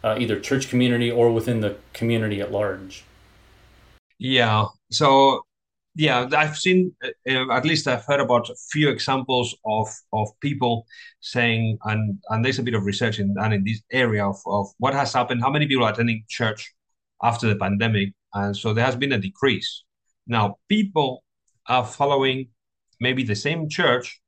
uh, 0.04 0.16
either 0.18 0.38
church 0.38 0.68
community 0.68 1.10
or 1.10 1.32
within 1.32 1.60
the 1.60 1.76
community 1.94 2.40
at 2.40 2.52
large? 2.52 3.04
Yeah. 4.18 4.66
So 4.90 5.44
yeah, 5.94 6.28
I've 6.36 6.56
seen 6.56 6.92
uh, 7.04 7.52
at 7.52 7.64
least 7.64 7.86
I've 7.86 8.04
heard 8.04 8.20
about 8.20 8.50
a 8.50 8.54
few 8.72 8.88
examples 8.90 9.54
of 9.64 9.88
of 10.12 10.28
people 10.40 10.86
saying, 11.20 11.78
and 11.84 12.18
and 12.30 12.44
there's 12.44 12.58
a 12.58 12.62
bit 12.62 12.74
of 12.74 12.84
research 12.84 13.18
in 13.20 13.34
and 13.38 13.54
in 13.54 13.64
this 13.64 13.80
area 13.92 14.26
of 14.26 14.36
of 14.46 14.66
what 14.78 14.94
has 14.94 15.12
happened, 15.12 15.42
how 15.42 15.50
many 15.50 15.66
people 15.66 15.84
are 15.84 15.92
attending 15.92 16.24
church 16.28 16.74
after 17.22 17.48
the 17.48 17.56
pandemic, 17.56 18.12
and 18.34 18.56
so 18.56 18.74
there 18.74 18.84
has 18.84 18.96
been 18.96 19.12
a 19.12 19.18
decrease. 19.18 19.84
Now 20.26 20.58
people 20.68 21.22
are 21.68 21.84
following 21.84 22.48
maybe 23.00 23.22
the 23.22 23.36
same 23.36 23.68
church 23.68 24.20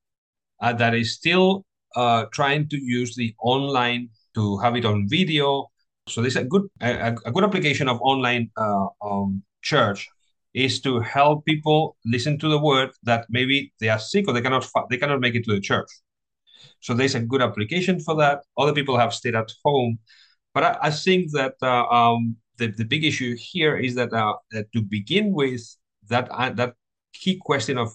uh, 0.61 0.73
that 0.75 0.95
is 0.95 1.15
still 1.15 1.65
uh, 1.97 2.27
trying 2.33 2.69
to 2.69 2.77
use 2.79 3.17
the 3.17 3.35
online 3.43 4.11
to 4.35 4.59
have 4.59 4.77
it 4.77 4.85
on 4.85 5.09
video. 5.09 5.67
So 6.09 6.21
there's 6.21 6.37
a 6.37 6.45
good 6.45 6.63
a, 6.81 7.17
a 7.27 7.33
good 7.33 7.43
application 7.43 7.89
of 7.89 8.01
online 8.03 8.51
uh, 8.57 8.87
um, 9.03 9.43
church 9.63 10.09
is 10.57 10.81
to 10.81 11.01
help 11.01 11.45
people 11.45 11.97
listen 12.07 12.39
to 12.39 12.49
the 12.49 12.59
word 12.59 12.91
that 13.03 13.27
maybe 13.29 13.73
they 13.79 13.91
are 13.91 13.99
sick 13.99 14.27
or 14.27 14.33
they 14.33 14.41
cannot 14.41 14.67
they 14.89 14.97
cannot 14.97 15.21
make 15.21 15.35
it 15.35 15.45
to 15.45 15.55
the 15.55 15.61
church. 15.61 15.91
So 16.81 16.95
there's 16.95 17.15
a 17.15 17.21
good 17.21 17.43
application 17.43 18.01
for 18.01 18.17
that. 18.17 18.41
Other 18.57 18.73
people 18.73 18.97
have 18.97 19.13
stayed 19.13 19.35
at 19.35 19.53
home, 19.63 19.99
but 20.55 20.65
I, 20.65 20.79
I 20.85 20.91
think 20.91 21.33
that 21.33 21.55
uh, 21.63 21.85
um, 21.89 22.37
the 22.57 22.69
the 22.69 22.85
big 22.85 23.05
issue 23.05 23.37
here 23.39 23.77
is 23.77 23.95
that, 23.97 24.13
uh, 24.15 24.35
that 24.53 24.73
to 24.73 24.81
begin 24.81 25.35
with 25.35 25.63
that 26.09 26.29
uh, 26.31 26.51
that 26.55 26.75
key 27.13 27.39
question 27.39 27.77
of 27.77 27.91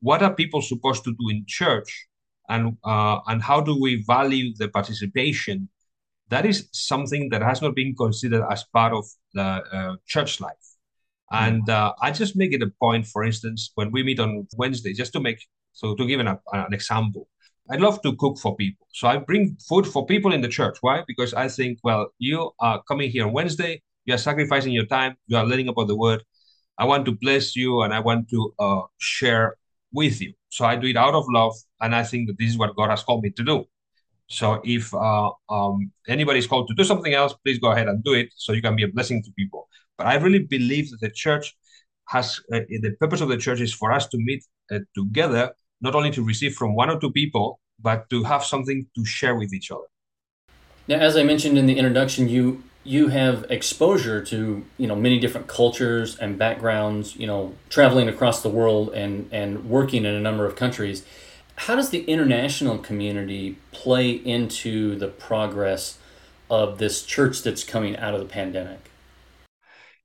what 0.00 0.22
are 0.22 0.34
people 0.34 0.60
supposed 0.60 1.04
to 1.04 1.12
do 1.12 1.30
in 1.30 1.44
church 1.48 2.08
and 2.50 2.76
uh, 2.84 3.20
and 3.26 3.42
how 3.42 3.62
do 3.62 3.80
we 3.80 4.04
value 4.06 4.52
the 4.58 4.68
participation 4.68 5.68
that 6.28 6.44
is 6.44 6.68
something 6.72 7.30
that 7.30 7.42
has 7.42 7.62
not 7.62 7.74
been 7.74 7.94
considered 7.94 8.44
as 8.50 8.64
part 8.72 8.92
of 8.92 9.04
the 9.32 9.42
uh, 9.42 9.96
church 10.06 10.40
life 10.40 10.71
and 11.32 11.68
uh, 11.68 11.94
I 12.02 12.10
just 12.10 12.36
make 12.36 12.52
it 12.52 12.62
a 12.62 12.70
point, 12.80 13.06
for 13.06 13.24
instance, 13.24 13.72
when 13.74 13.90
we 13.90 14.02
meet 14.02 14.20
on 14.20 14.46
Wednesday, 14.56 14.92
just 14.92 15.12
to 15.14 15.20
make, 15.20 15.38
so 15.72 15.94
to 15.94 16.06
give 16.06 16.20
an, 16.20 16.28
an 16.28 16.72
example, 16.72 17.28
I 17.70 17.76
love 17.76 18.02
to 18.02 18.14
cook 18.16 18.38
for 18.38 18.56
people. 18.56 18.86
So 18.92 19.08
I 19.08 19.16
bring 19.16 19.56
food 19.68 19.86
for 19.86 20.04
people 20.04 20.32
in 20.32 20.40
the 20.40 20.48
church. 20.48 20.78
Why? 20.80 21.02
Because 21.06 21.32
I 21.32 21.48
think, 21.48 21.78
well, 21.82 22.08
you 22.18 22.50
are 22.60 22.82
coming 22.88 23.10
here 23.10 23.26
on 23.26 23.32
Wednesday, 23.32 23.82
you 24.04 24.14
are 24.14 24.18
sacrificing 24.18 24.72
your 24.72 24.86
time, 24.86 25.16
you 25.26 25.36
are 25.36 25.46
learning 25.46 25.68
about 25.68 25.88
the 25.88 25.96
word. 25.96 26.22
I 26.78 26.84
want 26.84 27.04
to 27.06 27.12
bless 27.12 27.54
you 27.54 27.82
and 27.82 27.94
I 27.94 28.00
want 28.00 28.28
to 28.30 28.54
uh, 28.58 28.82
share 28.98 29.56
with 29.92 30.20
you. 30.20 30.32
So 30.48 30.64
I 30.64 30.76
do 30.76 30.88
it 30.88 30.96
out 30.96 31.14
of 31.14 31.24
love. 31.28 31.54
And 31.80 31.94
I 31.94 32.02
think 32.02 32.28
that 32.28 32.38
this 32.38 32.50
is 32.50 32.58
what 32.58 32.76
God 32.76 32.90
has 32.90 33.02
called 33.02 33.22
me 33.22 33.30
to 33.30 33.44
do. 33.44 33.64
So 34.28 34.60
if 34.64 34.94
uh, 34.94 35.30
um, 35.48 35.92
anybody 36.08 36.38
is 36.38 36.46
called 36.46 36.68
to 36.68 36.74
do 36.74 36.84
something 36.84 37.12
else, 37.12 37.34
please 37.44 37.58
go 37.58 37.72
ahead 37.72 37.88
and 37.88 38.02
do 38.02 38.14
it 38.14 38.28
so 38.36 38.52
you 38.52 38.62
can 38.62 38.76
be 38.76 38.84
a 38.84 38.88
blessing 38.88 39.22
to 39.24 39.30
people. 39.32 39.68
But 39.98 40.06
I 40.06 40.14
really 40.14 40.40
believe 40.40 40.90
that 40.90 41.00
the 41.00 41.10
church 41.10 41.54
has 42.08 42.40
uh, 42.52 42.60
the 42.68 42.94
purpose 42.98 43.20
of 43.20 43.28
the 43.28 43.36
church 43.36 43.60
is 43.60 43.72
for 43.72 43.92
us 43.92 44.06
to 44.08 44.18
meet 44.18 44.44
uh, 44.70 44.80
together, 44.94 45.52
not 45.80 45.94
only 45.94 46.10
to 46.12 46.22
receive 46.24 46.54
from 46.54 46.74
one 46.74 46.90
or 46.90 46.98
two 46.98 47.12
people, 47.12 47.60
but 47.80 48.08
to 48.10 48.22
have 48.22 48.44
something 48.44 48.86
to 48.94 49.04
share 49.04 49.34
with 49.34 49.52
each 49.52 49.70
other. 49.70 49.88
Now, 50.88 50.96
as 50.96 51.16
I 51.16 51.22
mentioned 51.22 51.58
in 51.58 51.66
the 51.66 51.78
introduction, 51.78 52.28
you 52.28 52.62
you 52.84 53.08
have 53.08 53.46
exposure 53.48 54.24
to 54.24 54.64
you 54.76 54.86
know 54.86 54.96
many 54.96 55.18
different 55.20 55.46
cultures 55.46 56.18
and 56.18 56.38
backgrounds. 56.38 57.16
You 57.16 57.26
know, 57.26 57.54
traveling 57.68 58.08
across 58.08 58.42
the 58.42 58.48
world 58.48 58.92
and 58.94 59.28
and 59.32 59.68
working 59.68 60.04
in 60.04 60.14
a 60.14 60.20
number 60.20 60.46
of 60.46 60.56
countries. 60.56 61.04
How 61.56 61.76
does 61.76 61.90
the 61.90 62.02
international 62.04 62.78
community 62.78 63.58
play 63.70 64.10
into 64.10 64.96
the 64.96 65.08
progress 65.08 65.98
of 66.50 66.78
this 66.78 67.04
church 67.04 67.42
that's 67.42 67.64
coming 67.64 67.96
out 67.96 68.14
of 68.14 68.20
the 68.20 68.26
pandemic? 68.26 68.90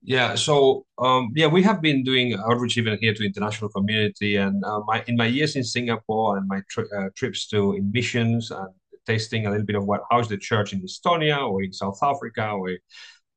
Yeah, 0.03 0.35
so 0.35 0.85
um, 0.99 1.31
yeah, 1.35 1.47
we 1.47 1.63
have 1.63 1.81
been 1.81 2.03
doing 2.03 2.33
outreach 2.49 2.77
even 2.77 2.97
here 3.01 3.13
to 3.13 3.25
international 3.25 3.69
community, 3.69 4.37
and 4.37 4.63
uh, 4.63 4.79
my 4.85 5.03
in 5.07 5.17
my 5.17 5.25
years 5.25 5.55
in 5.55 5.63
Singapore 5.63 6.37
and 6.37 6.47
my 6.47 6.61
tri- 6.69 6.85
uh, 6.97 7.09
trips 7.15 7.47
to 7.47 7.73
in 7.73 7.91
missions 7.91 8.51
and 8.51 8.69
tasting 9.05 9.47
a 9.47 9.49
little 9.51 9.65
bit 9.65 9.75
of 9.75 9.85
what 9.85 10.01
how's 10.11 10.29
the 10.29 10.37
church 10.37 10.71
in 10.73 10.81
Estonia 10.81 11.49
or 11.49 11.63
in 11.63 11.73
South 11.73 11.99
Africa 12.01 12.51
or 12.51 12.77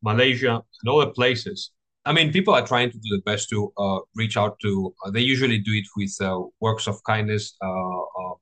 Malaysia 0.03 0.63
and 0.83 0.89
other 0.89 1.11
places. 1.11 1.73
I 2.05 2.13
mean, 2.13 2.33
people 2.33 2.55
are 2.55 2.67
trying 2.67 2.91
to 2.91 2.99
do 2.99 3.11
the 3.11 3.23
best 3.25 3.51
to 3.51 3.73
uh, 3.77 3.99
reach 4.17 4.37
out 4.37 4.59
to. 4.61 4.95
Uh, 5.05 5.11
they 5.11 5.21
usually 5.21 5.59
do 5.59 5.73
it 5.73 5.87
with 5.97 6.17
uh, 6.21 6.41
works 6.61 6.87
of 6.87 7.03
kindness, 7.05 7.57
uh, 7.63 7.67
um, 7.69 8.35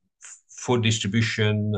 food 0.49 0.83
distribution, 0.83 1.73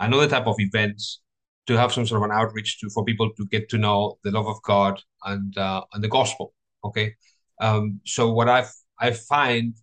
and 0.00 0.14
other 0.14 0.28
type 0.28 0.46
of 0.46 0.56
events 0.58 1.20
to 1.68 1.76
have 1.76 1.92
some 1.92 2.06
sort 2.06 2.22
of 2.22 2.30
an 2.30 2.36
outreach 2.36 2.80
to 2.80 2.88
for 2.90 3.04
people 3.04 3.30
to 3.36 3.46
get 3.46 3.68
to 3.68 3.78
know 3.78 4.18
the 4.24 4.30
love 4.30 4.46
of 4.48 4.60
God 4.62 5.00
and 5.24 5.56
uh, 5.56 5.82
and 5.92 6.02
the 6.02 6.08
gospel. 6.08 6.54
Okay, 6.84 7.14
um, 7.60 8.00
so 8.04 8.32
what 8.32 8.48
I 8.48 8.64
I 8.98 9.12
find 9.12 9.74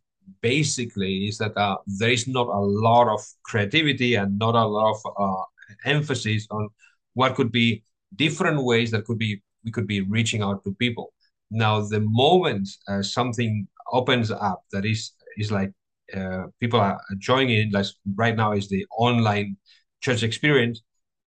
basically 0.42 1.28
is 1.28 1.38
that 1.38 1.56
uh, 1.56 1.78
there 1.86 2.10
is 2.10 2.28
not 2.28 2.48
a 2.48 2.60
lot 2.60 3.08
of 3.08 3.22
creativity 3.44 4.16
and 4.16 4.40
not 4.40 4.56
a 4.56 4.66
lot 4.66 4.96
of 4.96 5.00
uh, 5.18 5.44
emphasis 5.86 6.48
on 6.50 6.70
what 7.14 7.36
could 7.36 7.52
be 7.52 7.84
different 8.16 8.64
ways 8.64 8.92
that 8.92 9.06
could 9.06 9.20
be 9.20 9.42
we 9.66 9.72
could 9.72 9.88
be 9.88 10.02
reaching 10.02 10.42
out 10.42 10.64
to 10.64 10.74
people. 10.76 11.14
Now, 11.52 11.82
the 11.82 12.02
moment 12.02 12.70
uh, 12.88 13.02
something 13.02 13.68
opens 13.92 14.32
up 14.32 14.64
that 14.72 14.86
is 14.86 15.12
is 15.38 15.52
like 15.52 15.72
uh, 16.16 16.44
people 16.60 16.80
are 16.80 17.00
joining 17.18 17.58
in, 17.58 17.72
like 17.72 17.88
right 18.16 18.36
now 18.36 18.54
is 18.54 18.70
the 18.70 18.86
online 18.98 19.58
church 20.02 20.24
experience 20.24 20.82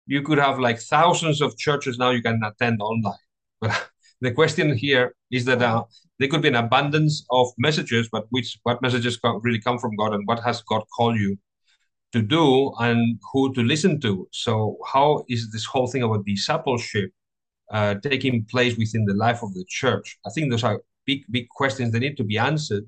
you 0.08 0.22
could 0.22 0.38
have 0.38 0.58
like 0.58 0.80
thousands 0.80 1.40
of 1.40 1.56
churches 1.58 1.98
now 1.98 2.10
you 2.10 2.22
can 2.22 2.40
attend 2.42 2.80
online. 2.80 3.24
But 3.60 3.90
the 4.20 4.32
question 4.32 4.74
here 4.74 5.14
is 5.30 5.44
that 5.44 5.62
uh, 5.62 5.84
there 6.18 6.28
could 6.28 6.42
be 6.42 6.48
an 6.48 6.56
abundance 6.56 7.24
of 7.30 7.48
messages, 7.58 8.08
but 8.10 8.24
which 8.30 8.58
what 8.64 8.82
messages 8.82 9.18
really 9.42 9.60
come 9.60 9.78
from 9.78 9.94
God 9.96 10.14
and 10.14 10.26
what 10.26 10.42
has 10.42 10.62
God 10.62 10.82
called 10.96 11.16
you 11.20 11.36
to 12.12 12.22
do 12.22 12.72
and 12.80 13.20
who 13.32 13.52
to 13.52 13.62
listen 13.62 14.00
to. 14.00 14.26
So 14.32 14.78
how 14.92 15.24
is 15.28 15.52
this 15.52 15.66
whole 15.66 15.86
thing 15.86 16.02
about 16.02 16.24
discipleship 16.24 17.10
uh, 17.70 17.94
taking 18.02 18.44
place 18.44 18.76
within 18.76 19.04
the 19.04 19.14
life 19.14 19.42
of 19.42 19.54
the 19.54 19.64
church? 19.68 20.18
I 20.26 20.30
think 20.30 20.50
those 20.50 20.64
are 20.64 20.82
big, 21.06 21.24
big 21.30 21.48
questions 21.48 21.92
that 21.92 22.00
need 22.00 22.16
to 22.16 22.24
be 22.24 22.38
answered 22.38 22.84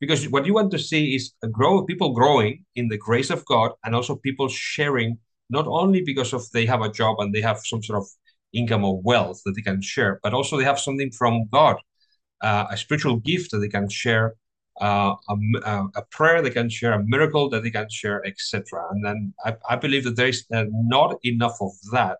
because 0.00 0.28
what 0.28 0.46
you 0.46 0.54
want 0.54 0.70
to 0.70 0.78
see 0.78 1.14
is 1.14 1.32
grow 1.50 1.84
people 1.84 2.12
growing 2.12 2.64
in 2.76 2.88
the 2.88 2.98
grace 2.98 3.30
of 3.30 3.44
God 3.46 3.72
and 3.84 3.94
also 3.94 4.16
people 4.16 4.48
sharing 4.48 5.18
not 5.50 5.66
only 5.66 6.02
because 6.02 6.32
of 6.32 6.48
they 6.52 6.66
have 6.66 6.82
a 6.82 6.92
job 6.92 7.16
and 7.20 7.34
they 7.34 7.40
have 7.40 7.60
some 7.64 7.82
sort 7.82 7.98
of 8.02 8.06
income 8.52 8.84
or 8.84 9.00
wealth 9.02 9.40
that 9.44 9.52
they 9.52 9.62
can 9.62 9.80
share, 9.82 10.20
but 10.22 10.34
also 10.34 10.56
they 10.56 10.64
have 10.64 10.78
something 10.78 11.10
from 11.10 11.46
God, 11.50 11.76
uh, 12.42 12.66
a 12.70 12.76
spiritual 12.76 13.16
gift 13.16 13.50
that 13.50 13.58
they 13.58 13.68
can 13.68 13.88
share, 13.88 14.34
uh, 14.80 15.14
a, 15.28 15.84
a, 15.96 16.02
prayer 16.10 16.40
they 16.40 16.50
can 16.50 16.70
share, 16.70 16.92
a 16.92 17.04
miracle 17.04 17.50
that 17.50 17.62
they 17.62 17.70
can 17.70 17.88
share, 17.90 18.24
etc. 18.24 18.62
And 18.90 19.04
then 19.04 19.34
I, 19.44 19.56
I, 19.68 19.76
believe 19.76 20.04
that 20.04 20.16
there 20.16 20.28
is 20.28 20.46
uh, 20.54 20.64
not 20.70 21.16
enough 21.24 21.56
of 21.60 21.72
that 21.90 22.18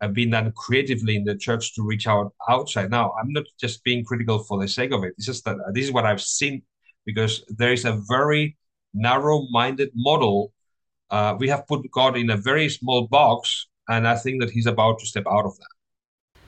uh, 0.00 0.08
being 0.08 0.30
done 0.30 0.52
creatively 0.56 1.16
in 1.16 1.24
the 1.24 1.36
church 1.36 1.74
to 1.74 1.82
reach 1.82 2.06
out 2.06 2.32
outside. 2.48 2.90
Now, 2.90 3.12
I'm 3.20 3.32
not 3.32 3.44
just 3.58 3.84
being 3.84 4.04
critical 4.04 4.38
for 4.38 4.60
the 4.60 4.68
sake 4.68 4.92
of 4.92 5.04
it. 5.04 5.14
It's 5.16 5.26
just 5.26 5.44
that 5.44 5.56
this 5.74 5.84
is 5.84 5.92
what 5.92 6.06
I've 6.06 6.22
seen 6.22 6.62
because 7.06 7.44
there 7.48 7.72
is 7.72 7.84
a 7.84 8.00
very 8.08 8.56
narrow-minded 8.94 9.90
model 9.94 10.52
uh, 11.10 11.36
we 11.38 11.48
have 11.48 11.66
put 11.66 11.90
God 11.90 12.16
in 12.16 12.30
a 12.30 12.36
very 12.36 12.68
small 12.68 13.06
box, 13.08 13.66
and 13.88 14.06
I 14.06 14.16
think 14.16 14.40
that 14.40 14.50
He's 14.50 14.66
about 14.66 14.98
to 15.00 15.06
step 15.06 15.24
out 15.28 15.44
of 15.44 15.58
that. 15.58 15.66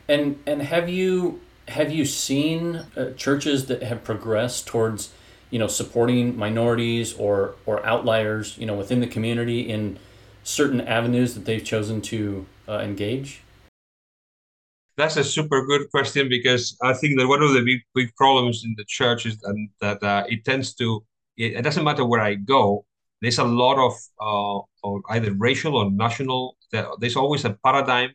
And 0.08 0.38
and 0.46 0.62
have 0.62 0.88
you 0.88 1.40
have 1.68 1.92
you 1.92 2.04
seen 2.04 2.84
uh, 2.96 3.10
churches 3.16 3.66
that 3.66 3.82
have 3.82 4.04
progressed 4.04 4.66
towards 4.66 5.12
you 5.50 5.58
know 5.58 5.66
supporting 5.66 6.36
minorities 6.36 7.12
or 7.14 7.56
or 7.66 7.84
outliers 7.84 8.56
you 8.58 8.66
know 8.66 8.74
within 8.74 9.00
the 9.00 9.06
community 9.06 9.60
in 9.60 9.98
certain 10.44 10.80
avenues 10.80 11.34
that 11.34 11.44
they've 11.44 11.64
chosen 11.64 12.00
to 12.00 12.46
uh, 12.68 12.78
engage? 12.78 13.42
That's 14.96 15.16
a 15.16 15.24
super 15.24 15.64
good 15.66 15.90
question 15.90 16.28
because 16.28 16.76
I 16.82 16.92
think 16.92 17.18
that 17.18 17.26
one 17.26 17.42
of 17.42 17.52
the 17.54 17.62
big 17.62 17.80
big 17.94 18.14
problems 18.14 18.64
in 18.64 18.74
the 18.76 18.84
church 18.84 19.26
is 19.26 19.42
that 19.80 20.02
uh, 20.02 20.24
it 20.28 20.44
tends 20.44 20.74
to 20.74 21.04
it, 21.36 21.54
it 21.54 21.62
doesn't 21.62 21.84
matter 21.84 22.04
where 22.04 22.20
I 22.20 22.34
go 22.34 22.84
there's 23.22 23.38
a 23.38 23.44
lot 23.44 23.78
of 23.78 23.94
uh, 24.20 24.98
either 25.10 25.32
racial 25.34 25.76
or 25.76 25.90
national. 25.90 26.56
There's 26.98 27.16
always 27.16 27.44
a 27.44 27.56
paradigm 27.64 28.10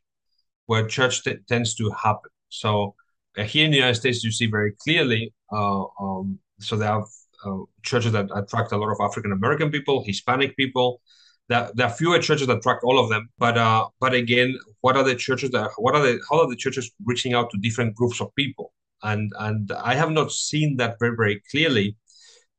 where 0.65 0.85
church 0.85 1.23
t- 1.23 1.37
tends 1.47 1.73
to 1.75 1.89
happen. 1.91 2.29
So 2.49 2.93
uh, 3.37 3.43
here 3.43 3.63
in 3.63 3.71
the 3.71 3.77
United 3.77 3.95
States, 3.95 4.21
you 4.23 4.31
see 4.31 4.47
very 4.47 4.73
clearly. 4.73 5.33
Uh, 5.49 5.85
um, 5.99 6.39
so 6.59 6.75
there 6.75 6.91
are 6.91 7.05
uh, 7.45 7.59
churches 7.83 8.11
that 8.11 8.27
attract 8.35 8.73
a 8.73 8.77
lot 8.77 8.91
of 8.91 8.97
African 8.99 9.31
American 9.31 9.71
people, 9.71 10.03
Hispanic 10.03 10.57
people. 10.57 11.01
There, 11.49 11.69
there 11.75 11.87
are 11.87 11.93
fewer 11.93 12.19
churches 12.19 12.47
that 12.47 12.61
track 12.61 12.83
all 12.83 12.99
of 12.99 13.09
them. 13.09 13.29
But 13.37 13.57
uh, 13.57 13.87
but 13.99 14.13
again, 14.13 14.57
what 14.81 14.97
are 14.97 15.03
the 15.03 15.15
churches 15.15 15.51
that? 15.51 15.71
What 15.77 15.95
are 15.95 16.01
the? 16.01 16.19
How 16.29 16.41
are 16.41 16.49
the 16.49 16.55
churches 16.55 16.91
reaching 17.05 17.33
out 17.33 17.49
to 17.51 17.57
different 17.57 17.95
groups 17.95 18.19
of 18.21 18.33
people? 18.35 18.73
And 19.03 19.31
and 19.39 19.71
I 19.71 19.95
have 19.95 20.11
not 20.11 20.31
seen 20.31 20.77
that 20.77 20.97
very 20.99 21.15
very 21.15 21.41
clearly 21.51 21.95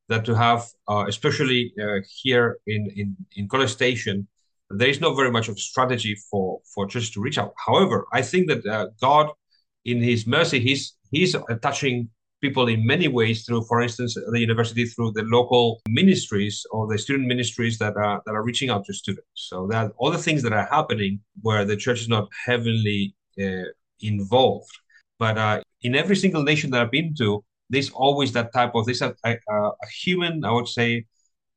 that 0.09 0.25
to 0.25 0.35
have, 0.35 0.65
uh, 0.87 1.05
especially 1.07 1.71
uh, 1.81 1.99
here 2.21 2.57
in, 2.67 2.91
in, 2.95 3.15
in 3.35 3.47
College 3.47 3.69
Station, 3.69 4.27
there 4.71 4.89
is 4.89 4.99
not 4.99 5.15
very 5.15 5.31
much 5.31 5.47
of 5.49 5.59
strategy 5.59 6.15
for, 6.29 6.59
for 6.73 6.87
churches 6.87 7.11
to 7.11 7.21
reach 7.21 7.37
out. 7.37 7.53
However, 7.65 8.05
I 8.11 8.21
think 8.23 8.47
that 8.47 8.65
uh, 8.65 8.87
God, 8.99 9.29
in 9.85 10.01
His 10.01 10.27
mercy, 10.27 10.59
He's 10.59 10.95
He's 11.11 11.35
touching 11.61 12.09
people 12.41 12.67
in 12.67 12.85
many 12.85 13.07
ways 13.07 13.45
through, 13.45 13.63
for 13.65 13.81
instance, 13.81 14.15
the 14.15 14.39
university 14.39 14.85
through 14.85 15.11
the 15.11 15.23
local 15.23 15.81
ministries 15.89 16.65
or 16.71 16.87
the 16.87 16.97
student 16.97 17.27
ministries 17.27 17.77
that 17.79 17.95
are 17.97 18.21
that 18.25 18.33
are 18.33 18.43
reaching 18.43 18.69
out 18.69 18.85
to 18.85 18.93
students. 18.93 19.27
So 19.33 19.67
that 19.71 19.91
all 19.97 20.11
the 20.11 20.17
things 20.17 20.41
that 20.43 20.53
are 20.53 20.67
happening 20.71 21.19
where 21.41 21.65
the 21.65 21.75
church 21.75 22.01
is 22.01 22.09
not 22.09 22.29
heavily 22.45 23.15
uh, 23.41 23.69
involved. 24.01 24.71
But 25.17 25.37
uh, 25.37 25.61
in 25.81 25.95
every 25.95 26.15
single 26.15 26.43
nation 26.43 26.71
that 26.71 26.81
I've 26.81 26.91
been 26.91 27.13
to, 27.15 27.43
there's 27.69 27.89
always 27.89 28.31
that 28.33 28.53
type 28.53 28.73
of 28.73 28.85
this 28.85 29.01
a, 29.01 29.15
a, 29.25 29.35
a 29.49 29.87
human, 30.03 30.45
I 30.45 30.51
would 30.51 30.67
say, 30.67 31.05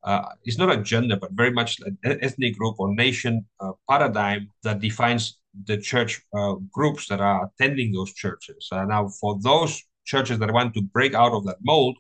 uh, 0.05 0.31
it's 0.45 0.59
not 0.59 0.71
a 0.71 0.83
gender, 0.83 1.17
but 1.17 1.31
very 1.33 1.53
much 1.53 1.79
an 1.81 1.97
ethnic 2.03 2.59
group 2.59 2.75
or 2.79 2.93
nation 2.95 3.47
uh, 3.61 3.73
paradigm 3.89 4.51
that 4.65 4.81
defines 4.81 5.39
the 5.67 5.77
church 5.77 6.21
uh, 6.35 6.55
groups 6.73 7.07
that 7.09 7.21
are 7.21 7.49
attending 7.49 7.93
those 7.93 8.13
churches. 8.13 8.69
Now, 8.73 9.09
for 9.21 9.39
those 9.41 9.81
churches 10.05 10.39
that 10.39 10.53
want 10.53 10.75
to 10.75 10.83
break 10.83 11.15
out 11.15 11.33
of 11.33 11.45
that 11.47 11.59
mold, 11.63 11.97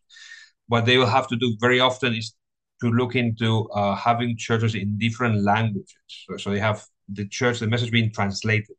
what 0.68 0.86
they 0.86 0.96
will 0.98 1.06
have 1.06 1.28
to 1.28 1.36
do 1.36 1.56
very 1.60 1.80
often 1.80 2.14
is 2.14 2.34
to 2.80 2.90
look 2.90 3.14
into 3.14 3.68
uh, 3.70 3.94
having 3.94 4.36
churches 4.36 4.74
in 4.74 4.98
different 4.98 5.42
languages. 5.42 5.94
So, 6.08 6.36
so, 6.36 6.50
they 6.50 6.58
have 6.58 6.84
the 7.08 7.26
church, 7.28 7.60
the 7.60 7.66
message 7.66 7.90
being 7.90 8.12
translated 8.12 8.76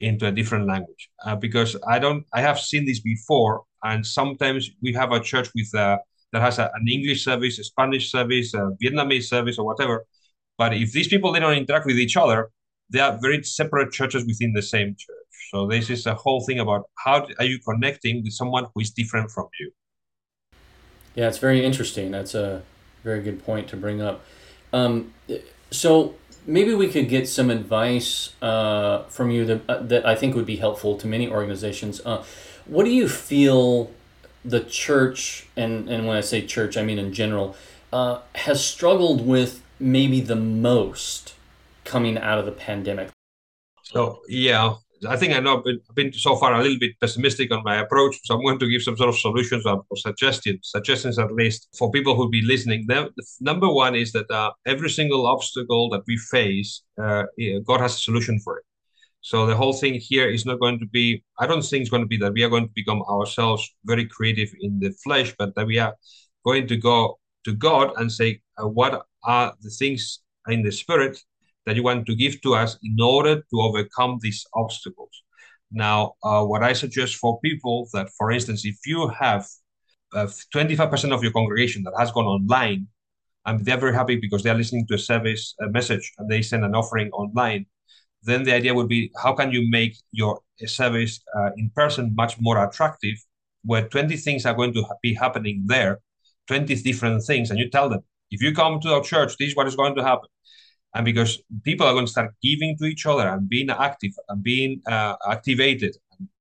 into 0.00 0.26
a 0.26 0.32
different 0.32 0.66
language. 0.66 1.10
Uh, 1.24 1.36
because 1.36 1.76
I 1.86 1.98
don't, 1.98 2.24
I 2.32 2.40
have 2.42 2.58
seen 2.60 2.84
this 2.86 3.00
before, 3.00 3.62
and 3.82 4.06
sometimes 4.06 4.70
we 4.82 4.92
have 4.92 5.12
a 5.12 5.20
church 5.20 5.48
with 5.54 5.72
a 5.74 5.98
that 6.32 6.42
has 6.42 6.58
a, 6.58 6.70
an 6.74 6.88
English 6.88 7.24
service, 7.24 7.58
a 7.58 7.64
Spanish 7.64 8.10
service, 8.10 8.52
a 8.54 8.70
Vietnamese 8.82 9.24
service, 9.24 9.58
or 9.58 9.64
whatever. 9.64 10.04
But 10.58 10.74
if 10.74 10.92
these 10.92 11.08
people 11.08 11.32
they 11.32 11.40
don't 11.40 11.56
interact 11.56 11.86
with 11.86 11.96
each 11.96 12.16
other, 12.16 12.50
they 12.90 13.00
are 13.00 13.18
very 13.20 13.42
separate 13.42 13.92
churches 13.92 14.24
within 14.26 14.52
the 14.52 14.62
same 14.62 14.94
church. 14.98 15.17
So 15.50 15.66
this 15.66 15.88
is 15.88 16.06
a 16.06 16.14
whole 16.14 16.44
thing 16.44 16.60
about 16.60 16.90
how 16.96 17.26
are 17.38 17.44
you 17.44 17.58
connecting 17.58 18.22
with 18.22 18.32
someone 18.32 18.66
who 18.74 18.80
is 18.80 18.90
different 18.90 19.30
from 19.30 19.48
you. 19.58 19.70
Yeah, 21.14 21.28
it's 21.28 21.38
very 21.38 21.64
interesting. 21.64 22.10
That's 22.10 22.34
a 22.34 22.62
very 23.02 23.22
good 23.22 23.44
point 23.44 23.68
to 23.68 23.76
bring 23.76 24.00
up. 24.02 24.24
Um, 24.72 25.14
so 25.70 26.14
maybe 26.46 26.74
we 26.74 26.88
could 26.88 27.08
get 27.08 27.28
some 27.28 27.50
advice 27.50 28.34
uh, 28.42 29.04
from 29.04 29.30
you 29.30 29.44
that, 29.46 29.60
uh, 29.68 29.82
that 29.82 30.06
I 30.06 30.14
think 30.14 30.34
would 30.34 30.46
be 30.46 30.56
helpful 30.56 30.96
to 30.98 31.06
many 31.06 31.28
organizations. 31.28 32.00
Uh, 32.04 32.24
what 32.66 32.84
do 32.84 32.90
you 32.90 33.08
feel 33.08 33.90
the 34.44 34.60
church, 34.60 35.46
and, 35.56 35.88
and 35.88 36.06
when 36.06 36.16
I 36.16 36.20
say 36.20 36.44
church, 36.44 36.76
I 36.76 36.82
mean 36.82 36.98
in 36.98 37.12
general, 37.12 37.56
uh, 37.92 38.20
has 38.34 38.64
struggled 38.64 39.26
with 39.26 39.62
maybe 39.80 40.20
the 40.20 40.36
most 40.36 41.34
coming 41.84 42.18
out 42.18 42.38
of 42.38 42.44
the 42.44 42.52
pandemic? 42.52 43.10
So, 43.82 44.20
yeah, 44.28 44.74
I 45.06 45.16
think 45.16 45.34
I 45.34 45.40
know 45.40 45.58
I've 45.58 45.64
been, 45.64 45.80
been, 45.94 46.12
so 46.12 46.36
far 46.36 46.54
a 46.54 46.62
little 46.62 46.78
bit 46.78 46.98
pessimistic 47.00 47.52
on 47.52 47.62
my 47.64 47.76
approach. 47.76 48.18
So 48.24 48.34
I'm 48.34 48.42
going 48.42 48.58
to 48.58 48.68
give 48.68 48.82
some 48.82 48.96
sort 48.96 49.08
of 49.10 49.18
solutions 49.18 49.64
or, 49.66 49.84
or 49.90 49.96
suggestions, 49.96 50.70
suggestions 50.70 51.18
at 51.18 51.32
least 51.32 51.68
for 51.78 51.90
people 51.90 52.16
who'll 52.16 52.30
be 52.30 52.42
listening. 52.42 52.84
The 52.88 53.10
number 53.40 53.68
one 53.68 53.94
is 53.94 54.12
that 54.12 54.30
uh, 54.30 54.52
every 54.66 54.90
single 54.90 55.26
obstacle 55.26 55.88
that 55.90 56.02
we 56.06 56.16
face, 56.16 56.82
uh, 57.00 57.24
God 57.66 57.80
has 57.80 57.94
a 57.94 57.98
solution 57.98 58.40
for 58.40 58.58
it. 58.58 58.64
So 59.20 59.46
the 59.46 59.56
whole 59.56 59.72
thing 59.72 59.94
here 59.94 60.28
is 60.28 60.46
not 60.46 60.60
going 60.60 60.78
to 60.78 60.86
be, 60.86 61.22
I 61.38 61.46
don't 61.46 61.62
think 61.62 61.82
it's 61.82 61.90
going 61.90 62.02
to 62.02 62.08
be 62.08 62.16
that 62.18 62.32
we 62.32 62.42
are 62.44 62.48
going 62.48 62.66
to 62.66 62.72
become 62.74 63.02
ourselves 63.02 63.68
very 63.84 64.06
creative 64.06 64.50
in 64.60 64.78
the 64.78 64.90
flesh, 65.04 65.34
but 65.38 65.54
that 65.56 65.66
we 65.66 65.78
are 65.78 65.94
going 66.44 66.66
to 66.68 66.76
go 66.76 67.18
to 67.44 67.54
God 67.54 67.92
and 67.96 68.10
say, 68.10 68.40
uh, 68.56 68.68
what 68.68 69.04
are 69.24 69.54
the 69.60 69.70
things 69.70 70.20
in 70.48 70.62
the 70.62 70.72
spirit 70.72 71.18
that 71.68 71.76
you 71.76 71.82
want 71.82 72.06
to 72.06 72.16
give 72.16 72.40
to 72.42 72.54
us 72.54 72.78
in 72.82 72.96
order 73.00 73.36
to 73.36 73.60
overcome 73.60 74.18
these 74.20 74.44
obstacles? 74.54 75.22
Now, 75.70 76.14
uh, 76.22 76.44
what 76.44 76.62
I 76.62 76.72
suggest 76.72 77.16
for 77.16 77.38
people 77.40 77.88
that, 77.92 78.08
for 78.18 78.32
instance, 78.32 78.64
if 78.64 78.78
you 78.86 79.08
have 79.08 79.46
uh, 80.14 80.26
25% 80.54 81.12
of 81.12 81.22
your 81.22 81.32
congregation 81.32 81.82
that 81.84 81.94
has 81.98 82.10
gone 82.10 82.24
online, 82.24 82.88
and 83.46 83.64
they're 83.64 83.78
very 83.78 83.94
happy 83.94 84.16
because 84.16 84.42
they're 84.42 84.54
listening 84.54 84.86
to 84.88 84.94
a 84.94 84.98
service, 84.98 85.54
a 85.60 85.68
message, 85.68 86.12
and 86.18 86.28
they 86.30 86.42
send 86.42 86.64
an 86.64 86.74
offering 86.74 87.10
online 87.12 87.66
then 88.22 88.42
the 88.42 88.52
idea 88.52 88.74
would 88.74 88.88
be 88.88 89.10
how 89.22 89.32
can 89.32 89.52
you 89.52 89.68
make 89.70 89.96
your 90.12 90.40
service 90.66 91.20
uh, 91.36 91.50
in 91.56 91.70
person 91.74 92.14
much 92.14 92.40
more 92.40 92.62
attractive 92.64 93.16
where 93.64 93.88
20 93.88 94.16
things 94.16 94.46
are 94.46 94.54
going 94.54 94.72
to 94.72 94.84
be 95.02 95.14
happening 95.14 95.62
there 95.66 96.00
20 96.48 96.74
different 96.82 97.22
things 97.24 97.50
and 97.50 97.58
you 97.58 97.70
tell 97.70 97.88
them 97.88 98.00
if 98.30 98.42
you 98.42 98.52
come 98.54 98.80
to 98.80 98.92
our 98.92 99.02
church 99.02 99.36
this 99.38 99.50
is 99.50 99.56
what 99.56 99.66
is 99.66 99.76
going 99.76 99.94
to 99.94 100.02
happen 100.02 100.28
and 100.94 101.04
because 101.04 101.40
people 101.64 101.86
are 101.86 101.92
going 101.92 102.06
to 102.06 102.10
start 102.10 102.32
giving 102.42 102.76
to 102.78 102.84
each 102.86 103.06
other 103.06 103.28
and 103.28 103.48
being 103.48 103.70
active 103.70 104.12
and 104.28 104.42
being 104.42 104.80
uh, 104.86 105.14
activated 105.28 105.96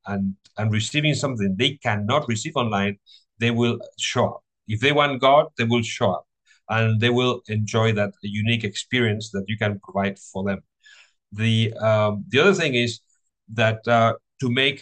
and, 0.05 0.35
and 0.57 0.71
receiving 0.71 1.13
something 1.13 1.55
they 1.57 1.71
cannot 1.83 2.27
receive 2.27 2.55
online 2.55 2.97
they 3.39 3.51
will 3.51 3.77
show 3.99 4.25
up 4.25 4.43
if 4.67 4.79
they 4.79 4.91
want 4.91 5.19
god 5.21 5.47
they 5.57 5.63
will 5.63 5.81
show 5.81 6.11
up 6.11 6.25
and 6.69 6.99
they 6.99 7.09
will 7.09 7.41
enjoy 7.47 7.91
that 7.91 8.11
unique 8.21 8.63
experience 8.63 9.29
that 9.31 9.45
you 9.47 9.57
can 9.57 9.79
provide 9.83 10.17
for 10.19 10.43
them 10.43 10.59
the 11.31 11.73
um, 11.73 12.23
the 12.29 12.39
other 12.39 12.53
thing 12.53 12.73
is 12.73 12.99
that 13.53 13.85
uh, 13.87 14.13
to 14.39 14.49
make 14.49 14.81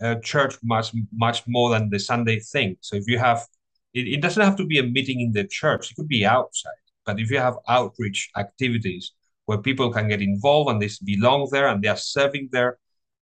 a 0.00 0.18
church 0.20 0.56
much 0.62 0.92
much 1.12 1.42
more 1.46 1.70
than 1.70 1.90
the 1.90 1.98
Sunday 1.98 2.40
thing. 2.40 2.76
So 2.80 2.96
if 2.96 3.04
you 3.06 3.18
have, 3.18 3.46
it, 3.92 4.06
it 4.08 4.20
doesn't 4.20 4.42
have 4.42 4.56
to 4.56 4.66
be 4.66 4.78
a 4.78 4.82
meeting 4.82 5.20
in 5.20 5.32
the 5.32 5.44
church. 5.44 5.90
It 5.90 5.94
could 5.94 6.08
be 6.08 6.24
outside. 6.24 6.83
But 7.04 7.20
if 7.20 7.30
you 7.30 7.38
have 7.38 7.56
outreach 7.68 8.30
activities 8.36 9.12
where 9.46 9.58
people 9.58 9.92
can 9.92 10.08
get 10.08 10.22
involved 10.22 10.70
and 10.70 10.80
they 10.80 10.90
belong 11.04 11.48
there 11.50 11.68
and 11.68 11.82
they 11.82 11.88
are 11.88 11.96
serving 11.96 12.48
there, 12.52 12.78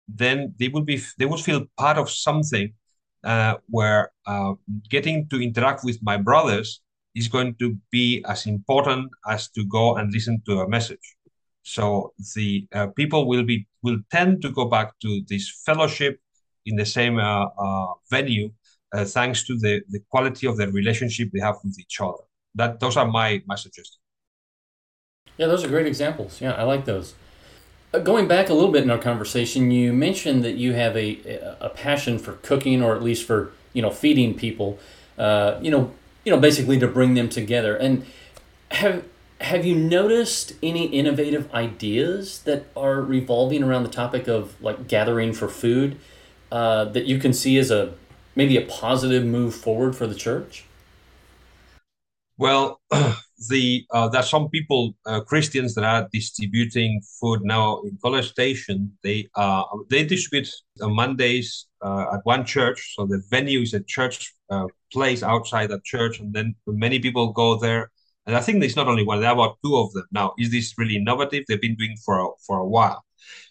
then 0.08 0.54
they 0.58 0.68
will 0.68 0.82
be 0.82 1.00
they 1.18 1.26
would 1.26 1.40
feel 1.40 1.66
part 1.76 1.98
of 1.98 2.10
something 2.10 2.72
uh, 3.24 3.54
where 3.68 4.12
uh, 4.26 4.54
getting 4.88 5.28
to 5.28 5.40
interact 5.40 5.84
with 5.84 5.98
my 6.02 6.16
brothers 6.16 6.80
is 7.14 7.28
going 7.28 7.54
to 7.56 7.76
be 7.90 8.24
as 8.26 8.46
important 8.46 9.10
as 9.28 9.48
to 9.50 9.64
go 9.66 9.96
and 9.96 10.12
listen 10.12 10.42
to 10.46 10.60
a 10.60 10.68
message. 10.68 11.16
So 11.62 12.12
the 12.34 12.66
uh, 12.74 12.88
people 12.88 13.28
will 13.28 13.44
be 13.44 13.66
will 13.82 13.98
tend 14.10 14.42
to 14.42 14.50
go 14.50 14.64
back 14.64 14.98
to 15.00 15.22
this 15.28 15.62
fellowship 15.64 16.18
in 16.66 16.76
the 16.76 16.86
same 16.86 17.18
uh, 17.18 17.46
uh, 17.58 17.92
venue, 18.10 18.50
uh, 18.92 19.04
thanks 19.04 19.44
to 19.46 19.56
the 19.58 19.82
the 19.90 20.00
quality 20.10 20.46
of 20.46 20.56
the 20.56 20.68
relationship 20.68 21.30
they 21.32 21.40
have 21.40 21.56
with 21.62 21.78
each 21.78 22.00
other. 22.00 22.24
That 22.54 22.80
those 22.80 22.96
are 22.96 23.06
my 23.06 23.42
my 23.46 23.56
suggestions. 23.56 23.98
Yeah, 25.36 25.46
those 25.46 25.64
are 25.64 25.68
great 25.68 25.86
examples. 25.86 26.40
Yeah, 26.40 26.52
I 26.52 26.62
like 26.64 26.84
those. 26.84 27.14
Uh, 27.94 27.98
going 28.00 28.28
back 28.28 28.48
a 28.48 28.54
little 28.54 28.72
bit 28.72 28.84
in 28.84 28.90
our 28.90 28.98
conversation, 28.98 29.70
you 29.70 29.92
mentioned 29.92 30.44
that 30.44 30.54
you 30.56 30.72
have 30.74 30.96
a 30.96 31.20
a 31.60 31.70
passion 31.70 32.18
for 32.18 32.34
cooking, 32.34 32.82
or 32.82 32.94
at 32.96 33.02
least 33.02 33.26
for 33.26 33.52
you 33.72 33.82
know 33.82 33.90
feeding 33.90 34.34
people. 34.34 34.78
Uh, 35.18 35.58
you 35.62 35.70
know, 35.70 35.92
you 36.24 36.32
know, 36.32 36.40
basically 36.40 36.78
to 36.78 36.88
bring 36.88 37.14
them 37.14 37.28
together. 37.28 37.76
And 37.76 38.06
have 38.72 39.04
have 39.40 39.66
you 39.66 39.74
noticed 39.76 40.54
any 40.62 40.86
innovative 40.86 41.52
ideas 41.54 42.40
that 42.44 42.66
are 42.76 43.00
revolving 43.02 43.62
around 43.64 43.84
the 43.84 43.90
topic 43.90 44.28
of 44.28 44.60
like 44.62 44.88
gathering 44.88 45.32
for 45.32 45.48
food 45.48 45.98
uh, 46.52 46.84
that 46.86 47.06
you 47.06 47.18
can 47.18 47.32
see 47.32 47.58
as 47.58 47.70
a 47.70 47.94
maybe 48.36 48.56
a 48.56 48.62
positive 48.66 49.24
move 49.24 49.54
forward 49.54 49.96
for 49.96 50.06
the 50.06 50.14
church? 50.14 50.64
Well, 52.38 52.80
the 53.48 53.84
uh, 53.90 54.08
there 54.08 54.20
are 54.20 54.24
some 54.24 54.48
people, 54.48 54.94
uh, 55.06 55.20
Christians, 55.20 55.74
that 55.74 55.84
are 55.84 56.08
distributing 56.12 57.00
food 57.20 57.40
now 57.42 57.80
in 57.82 57.98
College 58.02 58.30
Station. 58.30 58.92
They 59.02 59.28
uh, 59.34 59.64
they 59.90 60.04
distribute 60.04 60.48
on 60.80 60.94
Mondays 60.94 61.66
uh, 61.82 62.06
at 62.14 62.20
one 62.24 62.44
church, 62.44 62.94
so 62.96 63.06
the 63.06 63.22
venue 63.30 63.60
is 63.60 63.74
a 63.74 63.82
church 63.82 64.34
uh, 64.50 64.66
place 64.92 65.22
outside 65.22 65.68
that 65.70 65.84
church, 65.84 66.20
and 66.20 66.32
then 66.32 66.54
many 66.66 66.98
people 66.98 67.32
go 67.32 67.58
there 67.58 67.90
and 68.26 68.36
I 68.36 68.40
think 68.40 68.60
there's 68.60 68.76
not 68.76 68.88
only 68.88 69.04
one, 69.04 69.20
there 69.20 69.30
are 69.30 69.34
about 69.34 69.58
two 69.64 69.76
of 69.76 69.92
them. 69.92 70.04
Now, 70.12 70.34
is 70.38 70.50
this 70.50 70.74
really 70.78 70.96
innovative? 70.96 71.44
They've 71.48 71.60
been 71.60 71.74
doing 71.74 71.96
for 72.04 72.20
a, 72.20 72.28
for 72.46 72.58
a 72.58 72.66
while. 72.66 73.04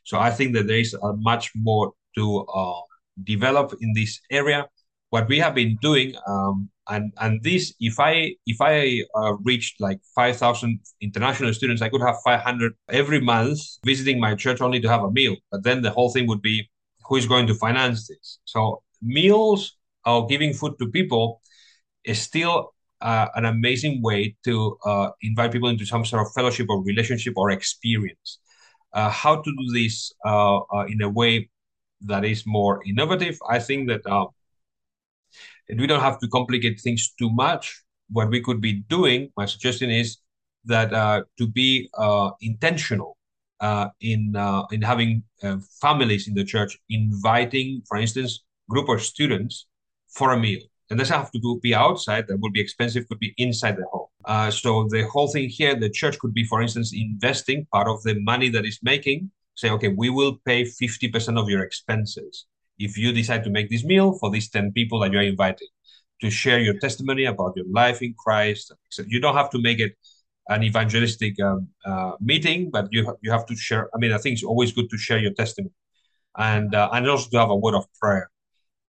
So 0.04 0.18
I 0.18 0.32
think 0.32 0.54
that 0.56 0.68
there 0.68 0.78
is 0.80 0.96
much 1.18 1.52
more 1.56 1.94
to 2.16 2.46
uh, 2.46 2.80
develop 3.24 3.74
in 3.82 3.94
this 3.94 4.20
area. 4.30 4.68
What 5.12 5.28
we 5.28 5.40
have 5.40 5.54
been 5.54 5.78
doing, 5.82 6.16
um, 6.26 6.70
and 6.88 7.12
and 7.20 7.44
this, 7.44 7.74
if 7.82 8.00
I 8.00 8.36
if 8.48 8.60
I 8.62 9.04
uh, 9.14 9.34
reached 9.44 9.80
like 9.80 10.00
five 10.16 10.38
thousand 10.38 10.80
international 11.02 11.54
students, 11.54 11.82
I 11.82 11.90
could 11.90 12.02
have 12.02 12.16
five 12.24 12.40
hundred 12.40 12.74
every 12.90 13.20
month 13.20 13.60
visiting 13.86 14.22
my 14.22 14.36
church 14.36 14.62
only 14.62 14.80
to 14.80 14.88
have 14.88 15.04
a 15.04 15.12
meal. 15.12 15.36
But 15.52 15.64
then 15.64 15.82
the 15.82 15.92
whole 15.92 16.12
thing 16.12 16.28
would 16.28 16.42
be, 16.42 16.70
who 17.08 17.18
is 17.18 17.28
going 17.28 17.46
to 17.48 17.54
finance 17.54 18.08
this? 18.08 18.40
So 18.46 18.84
meals 19.02 19.76
or 20.06 20.28
giving 20.28 20.54
food 20.54 20.80
to 20.80 20.88
people 20.88 21.42
is 22.06 22.22
still 22.22 22.74
uh, 23.02 23.28
an 23.36 23.44
amazing 23.44 24.02
way 24.02 24.38
to 24.46 24.78
uh, 24.86 25.10
invite 25.22 25.52
people 25.52 25.68
into 25.68 25.86
some 25.86 26.06
sort 26.06 26.26
of 26.26 26.32
fellowship 26.34 26.68
or 26.70 26.82
relationship 26.84 27.34
or 27.36 27.52
experience. 27.52 28.40
Uh, 28.94 29.10
how 29.10 29.42
to 29.42 29.52
do 29.52 29.74
this 29.74 30.14
uh, 30.26 30.58
uh, 30.58 30.86
in 30.88 31.02
a 31.02 31.10
way 31.10 31.50
that 32.00 32.24
is 32.24 32.44
more 32.46 32.82
innovative? 32.88 33.38
I 33.50 33.60
think 33.60 33.90
that 33.90 34.08
uh, 35.72 35.76
we 35.78 35.88
don't 35.88 36.02
have 36.02 36.20
to 36.20 36.28
complicate 36.28 36.80
things 36.80 37.14
too 37.18 37.32
much. 37.32 37.84
What 38.10 38.30
we 38.30 38.42
could 38.42 38.62
be 38.62 38.84
doing, 38.90 39.30
my 39.38 39.46
suggestion 39.46 39.90
is 39.90 40.18
that 40.66 40.92
to 41.38 41.48
be 41.48 41.90
intentional 42.42 43.18
in 44.00 44.36
in 44.72 44.82
having 44.82 45.24
families 45.82 46.28
in 46.28 46.34
the 46.34 46.44
church, 46.44 46.78
inviting, 46.90 47.82
for 47.88 47.98
instance, 47.98 48.44
group 48.70 48.90
of 48.90 49.02
students 49.02 49.68
for 50.10 50.34
a 50.34 50.40
meal 50.40 50.62
and 50.90 51.00
doesn't 51.00 51.18
have 51.18 51.32
to 51.32 51.60
be 51.62 51.74
outside. 51.74 52.28
That 52.28 52.40
would 52.42 52.54
be 52.54 52.62
expensive. 52.62 53.08
Could 53.08 53.20
be 53.20 53.34
inside 53.38 53.78
the 53.78 53.86
home. 53.92 54.08
Uh, 54.26 54.52
so 54.52 54.88
the 54.90 55.04
whole 55.08 55.30
thing 55.30 55.48
here, 55.50 55.74
the 55.76 55.90
church 55.90 56.20
could 56.20 56.34
be, 56.34 56.44
for 56.44 56.62
instance, 56.62 56.94
investing 56.94 57.66
part 57.72 57.88
of 57.88 58.04
the 58.04 58.16
money 58.20 58.50
that 58.50 58.66
is 58.66 58.80
making. 58.84 59.32
Say, 59.56 59.70
okay, 59.72 59.88
we 59.88 60.10
will 60.10 60.38
pay 60.46 60.66
fifty 60.66 61.08
percent 61.08 61.38
of 61.38 61.50
your 61.50 61.64
expenses 61.64 62.46
if 62.86 62.98
you 62.98 63.12
decide 63.12 63.44
to 63.44 63.50
make 63.50 63.70
this 63.70 63.84
meal 63.84 64.18
for 64.20 64.30
these 64.30 64.50
ten 64.50 64.72
people 64.72 65.00
that 65.00 65.12
you 65.12 65.20
are 65.20 65.30
inviting 65.36 65.68
to 66.22 66.30
share 66.30 66.60
your 66.60 66.78
testimony 66.80 67.26
about 67.26 67.54
your 67.56 67.66
life 67.72 68.02
in 68.02 68.14
Christ. 68.18 68.72
So 68.90 69.04
you 69.08 69.20
don't 69.20 69.36
have 69.36 69.50
to 69.52 69.62
make 69.62 69.80
it 69.80 69.94
an 70.50 70.64
evangelistic 70.64 71.40
um, 71.42 71.68
uh, 71.86 72.14
meeting, 72.20 72.70
but 72.72 72.88
you 72.92 73.06
ha- 73.06 73.20
you 73.22 73.32
have 73.32 73.46
to 73.48 73.56
share. 73.56 73.90
I 73.96 73.98
mean, 73.98 74.12
I 74.12 74.18
think 74.18 74.34
it's 74.34 74.44
always 74.44 74.72
good 74.72 74.90
to 74.90 74.98
share 74.98 75.20
your 75.20 75.34
testimony, 75.34 75.74
and 76.38 76.76
uh, 76.76 76.90
and 76.94 77.10
also 77.10 77.30
to 77.30 77.40
have 77.40 77.50
a 77.50 77.56
word 77.56 77.76
of 77.76 77.86
prayer 78.00 78.32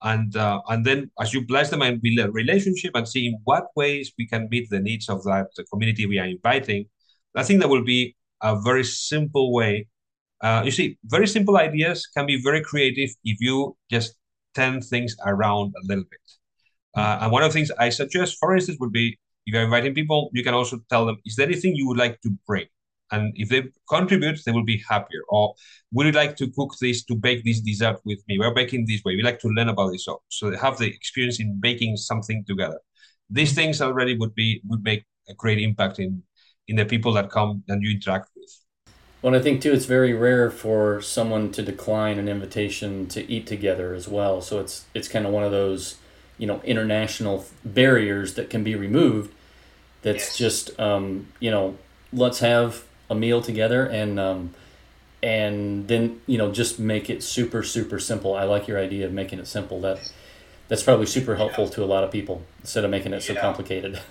and 0.03 0.37
uh, 0.37 0.61
and 0.69 0.85
then 0.85 1.11
as 1.21 1.33
you 1.33 1.47
bless 1.47 1.71
them 1.71 1.83
and 1.83 2.03
build 2.03 2.19
a 2.19 2.31
relationship 2.31 2.93
and 2.95 3.09
see 3.09 3.27
in 3.27 3.39
what 3.45 3.67
ways 3.77 4.13
we 4.19 4.27
can 4.27 4.49
meet 4.51 4.69
the 4.71 4.81
needs 4.81 5.09
of 5.09 5.23
that 5.25 5.49
community 5.71 6.07
we 6.07 6.19
are 6.19 6.27
inviting 6.27 6.85
i 7.37 7.43
think 7.43 7.61
that 7.61 7.69
will 7.69 7.85
be 7.85 8.17
a 8.43 8.61
very 8.61 8.85
simple 8.85 9.53
way 9.53 9.87
uh, 10.43 10.63
you 10.65 10.71
see 10.71 10.99
very 11.05 11.27
simple 11.27 11.57
ideas 11.57 12.07
can 12.15 12.27
be 12.27 12.41
very 12.43 12.61
creative 12.61 13.11
if 13.25 13.39
you 13.41 13.77
just 13.91 14.15
turn 14.55 14.81
things 14.81 15.17
around 15.25 15.73
a 15.83 15.87
little 15.87 16.05
bit 16.11 16.27
uh, 16.97 17.19
and 17.23 17.33
one 17.33 17.43
of 17.43 17.51
the 17.51 17.55
things 17.55 17.71
i 17.79 17.89
suggest 17.89 18.37
for 18.39 18.55
instance 18.55 18.79
would 18.81 18.93
be 18.93 19.19
if 19.47 19.55
you're 19.55 19.63
inviting 19.63 19.95
people 19.95 20.31
you 20.33 20.45
can 20.45 20.55
also 20.55 20.79
tell 20.91 21.07
them 21.07 21.17
is 21.25 21.37
there 21.37 21.47
anything 21.47 21.75
you 21.75 21.87
would 21.87 21.99
like 21.99 22.21
to 22.21 22.31
bring 22.47 22.67
and 23.13 23.33
if 23.37 23.51
they 23.51 23.65
contribute, 23.89 24.41
they 24.45 24.53
will 24.53 24.65
be 24.65 24.83
happier. 24.89 25.21
Or 25.29 25.55
would 25.93 26.07
you 26.07 26.13
like 26.13 26.35
to 26.37 26.51
cook 26.51 26.75
this 26.81 27.05
to 27.05 27.15
bake 27.15 27.45
this 27.45 27.61
dessert 27.61 28.01
with 28.05 28.19
me? 28.27 28.39
We're 28.39 28.55
baking 28.55 28.87
this 28.87 29.05
way. 29.05 29.15
We 29.15 29.23
like 29.23 29.39
to 29.41 29.49
learn 29.49 29.69
about 29.69 29.93
this. 29.93 30.07
So, 30.07 30.23
so 30.29 30.51
they 30.51 30.57
have 30.57 30.79
the 30.79 30.87
experience 30.87 31.39
in 31.39 31.61
baking 31.61 31.99
something 31.99 32.43
together. 32.49 32.81
These 33.29 33.53
things 33.55 33.83
already 33.83 34.17
would 34.17 34.35
be 34.35 34.63
would 34.65 34.83
make 34.83 35.05
a 35.29 35.35
great 35.35 35.59
impact 35.59 35.99
in 35.99 36.23
in 36.69 36.77
the 36.77 36.87
people 36.87 37.13
that 37.13 37.31
come 37.31 37.63
and 37.69 37.83
you 37.83 37.95
interact 37.95 38.31
with. 38.35 38.51
Well, 39.23 39.37
I 39.37 39.41
think 39.41 39.63
too, 39.63 39.73
it's 39.73 39.85
very 39.85 40.13
rare 40.13 40.51
for 40.51 41.01
someone 41.01 41.53
to 41.53 41.63
decline 41.63 42.19
an 42.19 42.29
invitation 42.29 43.07
to 43.09 43.31
eat 43.31 43.47
together 43.47 43.95
as 43.95 44.09
well. 44.09 44.43
So 44.43 44.59
it's 44.59 44.85
it's 44.95 45.07
kind 45.07 45.27
of 45.27 45.33
one 45.33 45.45
of 45.45 45.53
those, 45.53 45.97
you 46.39 46.47
know, 46.47 46.61
international 46.65 47.47
barriers 47.65 48.35
that 48.35 48.51
can 48.51 48.65
be 48.65 48.75
removed. 48.75 49.33
That's 50.03 50.31
yes. 50.31 50.37
just, 50.37 50.81
um, 50.81 51.29
you 51.39 51.53
know, 51.53 51.79
let's 52.13 52.41
have 52.41 52.85
a 53.09 53.15
meal 53.15 53.41
together 53.41 53.87
and 53.87 54.19
um, 54.19 54.55
and 55.23 55.87
then 55.87 56.21
you 56.27 56.37
know 56.37 56.51
just 56.51 56.81
make 56.81 57.09
it 57.09 57.23
super 57.23 57.63
super 57.63 58.01
simple. 58.01 58.35
I 58.35 58.43
like 58.43 58.67
your 58.67 58.79
idea 58.79 59.07
of 59.07 59.13
making 59.13 59.39
it 59.39 59.47
simple. 59.47 59.81
That 59.81 60.13
that's 60.67 60.83
probably 60.83 61.07
super 61.07 61.37
helpful 61.37 61.69
to 61.69 61.85
a 61.85 61.87
lot 61.87 62.03
of 62.03 62.11
people 62.11 62.43
instead 62.61 62.85
of 62.85 62.91
making 62.91 63.13
it 63.13 63.23
so 63.23 63.35
yeah. 63.35 63.41
complicated. 63.41 64.01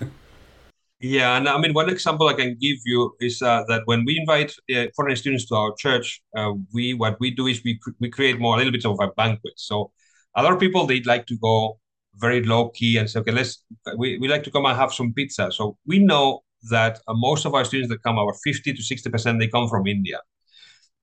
yeah, 1.02 1.36
and 1.36 1.48
I 1.48 1.58
mean 1.58 1.74
one 1.74 1.90
example 1.90 2.28
I 2.28 2.34
can 2.34 2.56
give 2.60 2.78
you 2.84 3.14
is 3.20 3.42
uh, 3.42 3.64
that 3.68 3.82
when 3.86 4.04
we 4.04 4.18
invite 4.18 4.54
uh, 4.74 4.86
foreign 4.94 5.16
students 5.16 5.46
to 5.46 5.56
our 5.56 5.74
church, 5.76 6.22
uh, 6.36 6.52
we 6.72 6.94
what 6.94 7.18
we 7.20 7.30
do 7.32 7.48
is 7.48 7.60
we 7.64 7.80
we 8.00 8.08
create 8.08 8.38
more 8.38 8.54
a 8.54 8.58
little 8.58 8.72
bit 8.72 8.86
of 8.86 8.98
a 9.00 9.08
banquet. 9.16 9.54
So 9.56 9.90
a 10.36 10.42
lot 10.42 10.52
of 10.52 10.60
people 10.60 10.86
they'd 10.86 11.06
like 11.06 11.26
to 11.26 11.36
go 11.38 11.78
very 12.16 12.44
low 12.44 12.68
key 12.70 12.98
and 12.98 13.10
say, 13.10 13.20
okay, 13.20 13.32
let's 13.32 13.64
we, 13.96 14.18
we 14.18 14.28
like 14.28 14.44
to 14.44 14.50
come 14.50 14.64
and 14.66 14.76
have 14.76 14.92
some 14.92 15.12
pizza. 15.12 15.50
So 15.50 15.76
we 15.86 15.98
know 15.98 16.40
that 16.70 17.00
uh, 17.08 17.14
most 17.14 17.44
of 17.46 17.54
our 17.54 17.64
students 17.64 17.90
that 17.90 18.02
come, 18.02 18.18
our 18.18 18.34
50 18.44 18.72
to 18.72 18.82
60%, 18.82 19.40
they 19.40 19.48
come 19.48 19.68
from 19.68 19.86
India. 19.86 20.20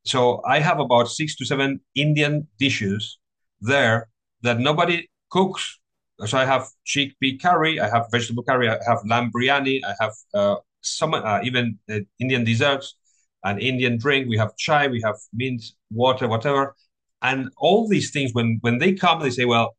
So 0.06 0.42
I 0.46 0.60
have 0.60 0.80
about 0.80 1.10
six 1.10 1.36
to 1.38 1.46
seven 1.46 1.82
Indian 1.96 2.48
dishes 2.58 3.20
there 3.62 4.08
that 4.44 4.60
nobody 4.60 5.10
cooks. 5.30 5.79
So 6.26 6.38
I 6.38 6.46
have 6.46 6.68
chickpea 6.86 7.42
curry, 7.42 7.80
I 7.80 7.90
have 7.90 8.08
vegetable 8.12 8.44
curry, 8.44 8.70
I 8.70 8.78
have 8.88 9.00
lamb 9.06 9.32
biryani, 9.32 9.82
I 9.86 9.94
have 10.00 10.14
uh, 10.34 10.56
some 10.82 11.14
uh, 11.14 11.40
even 11.44 11.80
uh, 11.90 12.00
Indian 12.20 12.44
desserts, 12.44 12.96
an 13.44 13.60
Indian 13.60 13.98
drink. 13.98 14.28
We 14.28 14.38
have 14.38 14.56
chai, 14.58 14.88
we 14.88 15.02
have 15.02 15.16
mint 15.34 15.64
water, 15.92 16.28
whatever. 16.28 16.76
And 17.22 17.50
all 17.58 17.88
these 17.88 18.12
things, 18.12 18.34
when 18.34 18.60
when 18.62 18.78
they 18.80 18.94
come, 18.94 19.22
they 19.22 19.30
say, 19.30 19.46
"Well, 19.46 19.76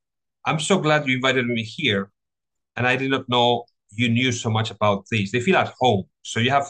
I'm 0.47 0.61
so 0.61 0.79
glad 0.79 1.07
you 1.07 1.17
invited 1.17 1.47
me 1.47 1.63
here, 1.63 2.11
and 2.77 2.87
I 2.87 2.97
did 2.97 3.11
not 3.11 3.29
know 3.29 3.65
you 3.93 4.09
knew 4.09 4.33
so 4.33 4.51
much 4.51 4.71
about 4.71 5.05
this. 5.11 5.33
They 5.33 5.41
feel 5.41 5.57
at 5.57 5.73
home. 5.79 6.05
So 6.23 6.41
you 6.41 6.51
have 6.51 6.67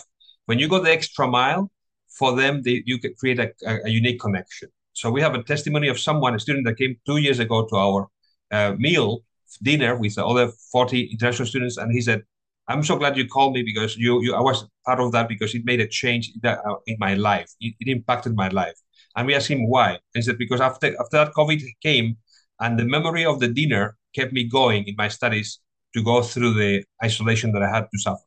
when 0.47 0.59
you 0.59 0.69
go 0.69 0.81
the 0.81 0.91
extra 0.93 1.27
mile 1.29 1.71
for 2.09 2.35
them, 2.37 2.63
they, 2.63 2.83
you 2.87 2.99
can 2.99 3.15
create 3.15 3.39
a, 3.39 3.53
a, 3.67 3.79
a 3.87 3.89
unique 3.91 4.21
connection. 4.21 4.69
So 4.93 5.11
we 5.11 5.21
have 5.21 5.35
a 5.35 5.43
testimony 5.43 5.89
of 5.89 5.99
someone, 5.99 6.35
a 6.35 6.41
student 6.41 6.67
that 6.67 6.77
came 6.77 6.97
two 7.07 7.19
years 7.19 7.39
ago 7.39 7.67
to 7.67 7.77
our 7.77 8.09
uh, 8.51 8.75
meal 8.79 9.23
dinner 9.59 9.97
with 9.97 10.15
the 10.15 10.25
other 10.25 10.51
40 10.73 11.11
international 11.13 11.47
students, 11.47 11.77
and 11.77 11.93
he 11.93 12.01
said, 12.01 12.23
"I'm 12.69 12.83
so 12.83 12.97
glad 12.97 13.17
you 13.17 13.27
called 13.27 13.55
me 13.55 13.63
because 13.63 13.97
you, 13.97 14.23
you 14.23 14.35
I 14.35 14.41
was 14.41 14.67
part 14.87 15.01
of 15.01 15.13
that 15.13 15.29
because 15.29 15.55
it 15.55 15.65
made 15.65 15.81
a 15.81 15.89
change 15.89 16.31
in, 16.35 16.41
that, 16.43 16.59
uh, 16.67 16.77
in 16.87 16.97
my 16.99 17.15
life. 17.15 17.51
It, 17.61 17.75
it, 17.81 17.89
impacted 17.89 18.35
my 18.35 18.49
life." 18.49 18.79
And 19.17 19.27
we 19.27 19.35
asked 19.35 19.49
him 19.49 19.69
why. 19.69 19.99
He 20.15 20.23
said, 20.23 20.39
"Because 20.39 20.61
after 20.61 20.89
after 21.01 21.17
that 21.19 21.33
COVID 21.33 21.61
came, 21.83 22.17
and 22.61 22.79
the 22.79 22.85
memory 22.85 23.25
of 23.25 23.41
the 23.41 23.49
dinner 23.49 23.97
kept 24.15 24.33
me 24.33 24.45
going 24.45 24.85
in 24.87 24.95
my 24.97 25.09
studies 25.09 25.61
to 25.95 26.03
go 26.03 26.23
through 26.23 26.55
the 26.55 26.85
isolation 27.03 27.53
that 27.53 27.63
I 27.63 27.71
had 27.71 27.87
to 27.93 27.99
suffer. 27.99 28.23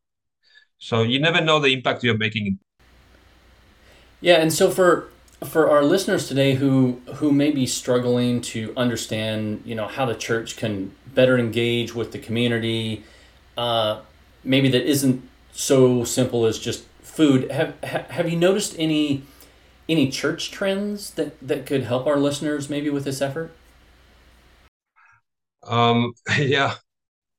So 0.80 1.04
you 1.04 1.20
never 1.20 1.40
know 1.40 1.60
the 1.60 1.72
impact 1.74 2.04
you're 2.04 2.18
making. 2.18 2.60
Yeah, 4.20 4.36
and 4.36 4.52
so 4.52 4.70
for 4.70 5.10
for 5.46 5.70
our 5.70 5.84
listeners 5.84 6.28
today 6.28 6.56
who 6.56 7.02
who 7.16 7.32
may 7.32 7.52
be 7.52 7.66
struggling 7.66 8.42
to 8.42 8.74
understand, 8.76 9.62
you 9.66 9.76
know, 9.76 9.88
how 9.88 10.06
the 10.06 10.16
church 10.16 10.58
can 10.58 10.94
better 11.16 11.38
engage 11.38 11.94
with 11.96 12.12
the 12.12 12.20
community, 12.20 13.04
uh, 13.58 14.02
maybe 14.44 14.70
that 14.70 14.86
isn't 14.86 15.28
so 15.52 16.04
simple 16.04 16.46
as 16.46 16.60
just 16.60 16.86
food. 17.02 17.50
Have 17.52 17.80
have 17.84 18.30
you 18.30 18.38
noticed 18.38 18.76
any 18.78 19.24
any 19.88 20.10
church 20.10 20.52
trends 20.52 21.12
that 21.12 21.40
that 21.48 21.66
could 21.66 21.84
help 21.84 22.08
our 22.08 22.18
listeners 22.18 22.70
maybe 22.70 22.90
with 22.90 23.06
this 23.06 23.22
effort? 23.22 23.52
Um, 25.64 26.14
yeah, 26.38 26.76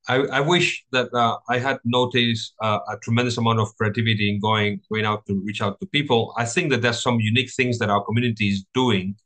I, 0.08 0.16
I 0.16 0.40
wish 0.40 0.84
that 0.92 1.12
uh, 1.14 1.38
I 1.48 1.58
had 1.58 1.78
noticed 1.84 2.54
uh, 2.60 2.78
a 2.88 2.96
tremendous 2.98 3.38
amount 3.38 3.60
of 3.60 3.74
creativity 3.76 4.30
in 4.30 4.40
going 4.40 4.80
going 4.90 5.04
out 5.04 5.26
to 5.26 5.40
reach 5.44 5.62
out 5.62 5.80
to 5.80 5.87
people. 5.87 6.34
I 6.37 6.44
think 6.44 6.70
that 6.70 6.82
there's 6.82 7.02
some 7.02 7.20
unique 7.20 7.50
things 7.52 7.78
that 7.78 7.90
our 7.90 8.04
community 8.04 8.48
is 8.48 8.64
doing 8.74 9.16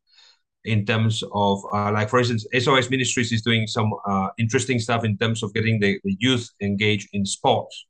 in 0.68 0.84
terms 0.84 1.22
of, 1.32 1.60
uh, 1.72 1.90
like 1.92 2.08
for 2.08 2.18
instance, 2.18 2.46
SOS 2.58 2.90
Ministries 2.90 3.32
is 3.32 3.42
doing 3.42 3.66
some 3.66 3.92
uh, 4.06 4.28
interesting 4.38 4.78
stuff 4.78 5.04
in 5.04 5.16
terms 5.16 5.42
of 5.42 5.52
getting 5.54 5.80
the, 5.80 5.98
the 6.04 6.16
youth 6.18 6.48
engaged 6.60 7.08
in 7.12 7.24
sports. 7.24 7.86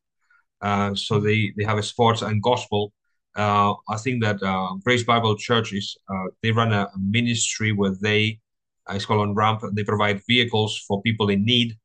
Uh, 0.61 0.95
so 0.95 1.21
they, 1.21 1.53
they 1.57 1.65
have 1.65 1.79
a 1.79 1.83
sports 1.83 2.23
and 2.23 2.43
gospel. 2.43 2.93
Uh, 3.37 3.75
I 3.89 3.97
think 3.97 4.23
that 4.25 4.39
Grace 4.85 5.05
Bible 5.05 5.37
Church 5.37 5.73
is 5.73 5.97
they 6.43 6.51
run 6.51 6.73
a 6.73 6.89
ministry 6.99 7.73
where 7.73 7.95
they 8.01 8.41
it's 8.91 9.05
called 9.05 9.21
on 9.21 9.35
ramp. 9.35 9.61
They 9.75 9.85
provide 9.85 10.23
vehicles 10.27 10.83
for 10.89 11.03
people 11.03 11.29
in 11.29 11.45
need 11.45 11.77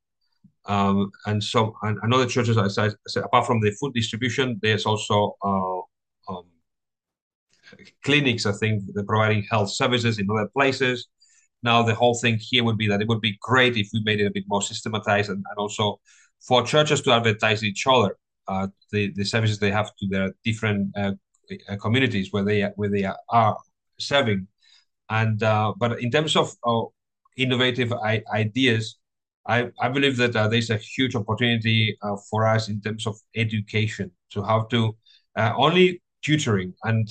um, 0.65 1.11
and 1.25 1.43
so 1.43 1.75
and 1.81 1.99
another 2.03 2.25
churches, 2.25 2.57
as 2.57 2.77
I 2.77 2.89
said, 3.07 3.23
apart 3.23 3.45
from 3.45 3.59
the 3.59 3.71
food 3.71 3.93
distribution, 3.93 4.59
there's 4.61 4.85
also 4.85 5.35
uh, 5.41 5.72
clinics. 8.03 8.45
I 8.45 8.51
think 8.53 8.83
they're 8.93 9.03
providing 9.03 9.43
health 9.49 9.71
services 9.71 10.19
in 10.19 10.27
other 10.29 10.47
places. 10.47 11.07
Now 11.61 11.83
the 11.83 11.95
whole 11.95 12.15
thing 12.15 12.37
here 12.39 12.63
would 12.63 12.77
be 12.77 12.87
that 12.87 13.01
it 13.01 13.07
would 13.07 13.21
be 13.21 13.37
great 13.41 13.77
if 13.77 13.87
we 13.93 14.01
made 14.03 14.19
it 14.19 14.25
a 14.25 14.31
bit 14.31 14.43
more 14.47 14.61
systematized 14.61 15.29
and, 15.29 15.43
and 15.49 15.57
also 15.57 15.99
for 16.41 16.63
churches 16.63 17.01
to 17.01 17.11
advertise 17.11 17.63
each 17.63 17.85
other, 17.87 18.17
uh, 18.47 18.67
the 18.91 19.11
the 19.13 19.23
services 19.23 19.59
they 19.59 19.71
have 19.71 19.95
to 19.97 20.07
their 20.09 20.33
different 20.43 20.95
uh, 20.97 21.13
uh 21.69 21.77
communities 21.77 22.31
where 22.31 22.43
they 22.43 22.61
where 22.75 22.89
they 22.89 23.05
are 23.29 23.57
serving. 23.97 24.47
And 25.09 25.41
uh, 25.41 25.73
but 25.77 26.01
in 26.01 26.11
terms 26.11 26.35
of 26.35 26.55
innovative 27.37 27.93
ideas 27.93 28.97
I, 29.45 29.69
I 29.79 29.89
believe 29.89 30.17
that 30.17 30.35
uh, 30.35 30.47
there's 30.47 30.69
a 30.69 30.77
huge 30.77 31.15
opportunity 31.15 31.97
uh, 32.01 32.15
for 32.29 32.47
us 32.47 32.69
in 32.69 32.79
terms 32.81 33.05
of 33.05 33.17
education 33.35 34.11
to 34.31 34.43
how 34.43 34.63
to 34.65 34.95
uh, 35.35 35.53
only 35.57 36.01
tutoring. 36.23 36.73
And 36.83 37.07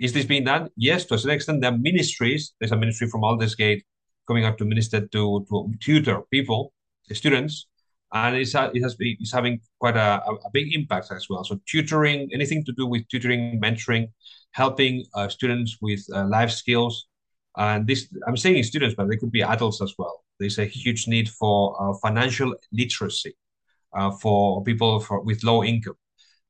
is 0.00 0.12
this 0.12 0.24
being 0.24 0.44
done? 0.44 0.70
Yes, 0.76 1.04
to 1.06 1.14
a 1.14 1.18
certain 1.18 1.36
extent. 1.36 1.60
There 1.60 1.72
are 1.72 1.78
ministries. 1.78 2.54
There's 2.58 2.72
a 2.72 2.76
ministry 2.76 3.08
from 3.08 3.22
Aldersgate 3.22 3.84
coming 4.26 4.44
up 4.44 4.58
to 4.58 4.64
minister 4.64 5.06
to, 5.06 5.46
to 5.48 5.72
tutor 5.80 6.22
people, 6.30 6.72
students, 7.12 7.66
and 8.12 8.36
it's, 8.36 8.54
it 8.54 8.82
has 8.82 8.94
been, 8.94 9.16
it's 9.20 9.32
having 9.32 9.60
quite 9.78 9.96
a, 9.96 10.22
a 10.24 10.50
big 10.52 10.74
impact 10.74 11.12
as 11.12 11.26
well. 11.28 11.44
So 11.44 11.60
tutoring, 11.66 12.30
anything 12.32 12.64
to 12.64 12.72
do 12.72 12.86
with 12.86 13.06
tutoring, 13.08 13.60
mentoring, 13.62 14.08
helping 14.52 15.04
uh, 15.14 15.28
students 15.28 15.78
with 15.82 16.04
uh, 16.14 16.26
life 16.26 16.50
skills. 16.50 17.06
And 17.56 17.86
this, 17.86 18.08
I'm 18.26 18.36
saying 18.36 18.62
students, 18.62 18.94
but 18.96 19.08
they 19.08 19.16
could 19.16 19.30
be 19.30 19.42
adults 19.42 19.82
as 19.82 19.94
well 19.98 20.24
there's 20.38 20.58
a 20.58 20.64
huge 20.64 21.06
need 21.08 21.28
for 21.28 21.76
uh, 21.80 21.94
financial 22.02 22.54
literacy 22.72 23.36
uh, 23.92 24.10
for 24.10 24.62
people 24.64 25.00
for, 25.00 25.20
with 25.20 25.44
low 25.44 25.64
income. 25.64 25.94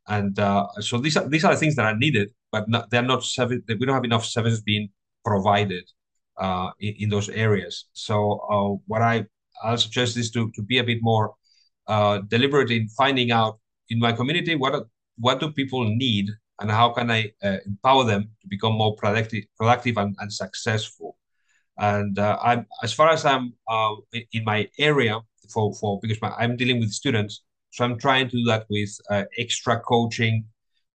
And 0.07 0.38
uh, 0.38 0.66
so 0.80 0.98
these 0.98 1.16
are 1.16 1.26
these 1.28 1.44
are 1.44 1.54
the 1.54 1.61
things 1.61 1.76
that 1.76 1.87
are 1.87 1.96
needed, 1.96 2.30
but 2.55 2.69
not, 2.69 2.88
they're 2.90 3.11
not 3.14 3.25
service. 3.25 3.61
We 3.67 3.85
don't 3.85 3.99
have 4.01 4.11
enough 4.12 4.25
services 4.25 4.61
being 4.62 4.90
provided 5.25 5.85
uh, 6.45 6.71
in, 6.79 6.95
in, 7.01 7.09
those 7.09 7.29
areas. 7.29 7.87
So 7.95 8.14
uh, 8.53 8.71
what 8.87 9.03
I 9.03 9.27
I'll 9.64 9.77
suggest 9.87 10.17
is 10.17 10.31
to, 10.33 10.53
to 10.55 10.62
be 10.62 10.79
a 10.79 10.85
bit 10.85 11.01
more 11.03 11.35
uh, 11.88 12.19
deliberate 12.35 12.71
in 12.71 12.87
finding 12.88 13.33
out 13.33 13.59
in 13.88 13.99
my 13.99 14.12
community 14.12 14.55
what 14.55 14.75
what 15.19 15.40
do 15.40 15.51
people 15.51 15.83
need 15.85 16.27
and 16.61 16.71
how 16.71 16.90
can 16.90 17.11
I 17.11 17.33
uh, 17.43 17.59
empower 17.67 18.05
them 18.05 18.23
to 18.43 18.47
become 18.49 18.75
more 18.75 18.95
productive, 18.95 19.45
productive 19.59 19.97
and, 19.97 20.14
and 20.21 20.33
successful. 20.33 21.17
And 21.79 22.17
uh, 22.21 22.38
I'm 22.40 22.67
as 22.85 22.93
far 22.93 23.09
as 23.11 23.25
I'm 23.25 23.55
uh, 23.69 23.95
in 24.12 24.45
my 24.45 24.69
area 24.79 25.19
for 25.53 25.75
for 25.75 25.99
because 26.01 26.23
my, 26.23 26.31
I'm 26.38 26.57
dealing 26.57 26.79
with 26.79 26.93
students, 26.93 27.43
so 27.71 27.85
I'm 27.85 27.99
trying 27.99 28.29
to 28.29 28.37
do 28.37 28.45
that 28.45 28.67
with 28.71 28.93
extra 29.45 29.81
coaching, 29.81 30.45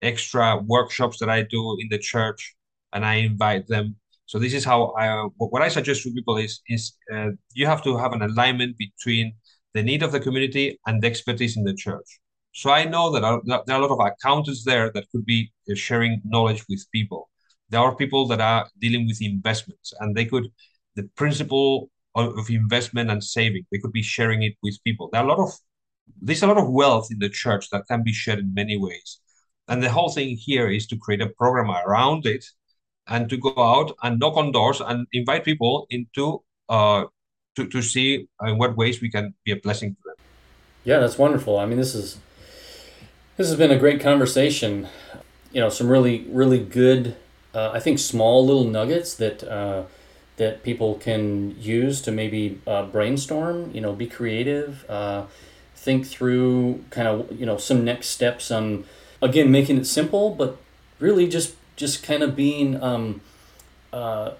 extra 0.05 0.59
workshops 0.59 1.19
that 1.19 1.31
I 1.31 1.43
do 1.43 1.77
in 1.81 1.89
the 1.91 1.99
church, 1.99 2.55
and 2.93 3.05
I 3.05 3.15
invite 3.17 3.67
them. 3.67 3.97
So 4.27 4.39
this 4.39 4.55
is 4.55 4.65
how 4.65 4.95
I 4.99 5.07
what 5.39 5.63
I 5.63 5.69
suggest 5.69 6.03
to 6.03 6.13
people 6.13 6.37
is 6.37 6.61
is 6.69 6.93
uh, 7.13 7.31
you 7.55 7.67
have 7.67 7.83
to 7.85 7.97
have 7.97 8.13
an 8.13 8.23
alignment 8.23 8.77
between 8.79 9.35
the 9.75 9.83
need 9.83 10.03
of 10.03 10.13
the 10.13 10.21
community 10.21 10.79
and 10.87 11.03
the 11.03 11.09
expertise 11.09 11.57
in 11.57 11.65
the 11.65 11.75
church. 11.75 12.21
So 12.53 12.71
I 12.71 12.85
know 12.85 13.11
that 13.13 13.23
there 13.67 13.77
are 13.77 13.83
a 13.83 13.87
lot 13.87 13.91
of 13.91 14.01
accountants 14.01 14.65
there 14.65 14.91
that 14.93 15.07
could 15.11 15.27
be 15.27 15.53
uh, 15.71 15.75
sharing 15.75 16.23
knowledge 16.25 16.65
with 16.69 16.87
people. 16.93 17.29
There 17.71 17.81
are 17.81 17.97
people 17.97 18.29
that 18.29 18.41
are 18.41 18.69
dealing 18.81 19.07
with 19.09 19.21
investments, 19.21 19.93
and 20.01 20.15
they 20.15 20.27
could 20.27 20.47
the 20.97 21.05
principle 21.17 21.91
of 22.15 22.49
investment 22.49 23.11
and 23.11 23.23
saving. 23.23 23.67
They 23.71 23.79
could 23.79 23.93
be 23.93 24.03
sharing 24.03 24.43
it 24.43 24.55
with 24.63 24.83
people. 24.85 25.09
There 25.11 25.21
are 25.21 25.25
a 25.25 25.29
lot 25.29 25.41
of 25.41 25.53
there's 26.21 26.43
a 26.43 26.47
lot 26.47 26.59
of 26.59 26.71
wealth 26.71 27.09
in 27.11 27.19
the 27.19 27.29
church 27.29 27.71
that 27.71 27.87
can 27.89 28.03
be 28.03 28.13
shared 28.13 28.39
in 28.39 28.55
many 28.55 28.77
ways. 28.77 29.21
And 29.69 29.83
the 29.83 29.91
whole 29.91 30.11
thing 30.11 30.37
here 30.37 30.69
is 30.69 30.87
to 30.89 30.97
create 30.97 31.23
a 31.23 31.29
program 31.29 31.71
around 31.71 32.27
it 32.27 32.45
and 33.07 33.29
to 33.31 33.37
go 33.37 33.55
out 33.57 33.93
and 34.03 34.19
knock 34.19 34.37
on 34.37 34.53
doors 34.53 34.81
and 34.81 35.07
invite 35.13 35.45
people 35.45 35.87
into 35.91 36.43
uh, 36.69 37.05
to, 37.57 37.67
to 37.69 37.83
see 37.83 38.29
in 38.43 38.59
what 38.59 38.77
ways 38.77 39.01
we 39.01 39.11
can 39.11 39.35
be 39.45 39.53
a 39.53 39.57
blessing 39.57 39.95
to 39.95 40.03
them. 40.05 40.15
Yeah, 40.85 40.99
that's 40.99 41.19
wonderful. 41.19 41.59
I 41.59 41.67
mean, 41.67 41.79
this 41.79 41.95
is 41.95 42.19
this 43.37 43.49
has 43.49 43.57
been 43.57 43.71
a 43.71 43.79
great 43.79 44.01
conversation. 44.01 44.89
You 45.53 45.61
know, 45.61 45.69
some 45.69 45.89
really 45.89 46.27
really 46.29 46.59
good, 46.59 47.17
uh, 47.55 47.71
I 47.73 47.81
think, 47.81 47.99
small 47.99 48.45
little 48.45 48.65
nuggets 48.65 49.15
that 49.15 49.43
uh, 49.45 49.85
that 50.37 50.63
people 50.63 50.95
can 50.97 51.57
use 51.61 52.03
to 52.03 52.13
maybe 52.13 52.61
uh, 52.67 52.85
brainstorm. 52.85 53.71
You 53.75 53.81
know, 53.81 53.93
be 53.93 54.07
creative, 54.07 54.85
uh, 54.91 55.25
think 55.75 56.07
through 56.07 56.85
kind 56.91 57.09
of 57.09 57.33
you 57.39 57.47
know 57.47 57.57
some 57.57 57.85
next 57.85 58.09
steps 58.09 58.51
on 58.51 58.85
again 59.25 59.51
making 59.51 59.79
it 59.79 59.87
simple, 59.87 60.31
but 60.31 60.59
really 61.01 61.27
just 61.27 61.57
just 61.77 62.05
kind 62.05 62.23
of 62.23 62.37
being 62.37 62.81
um, 62.81 63.21
uh, 63.93 64.33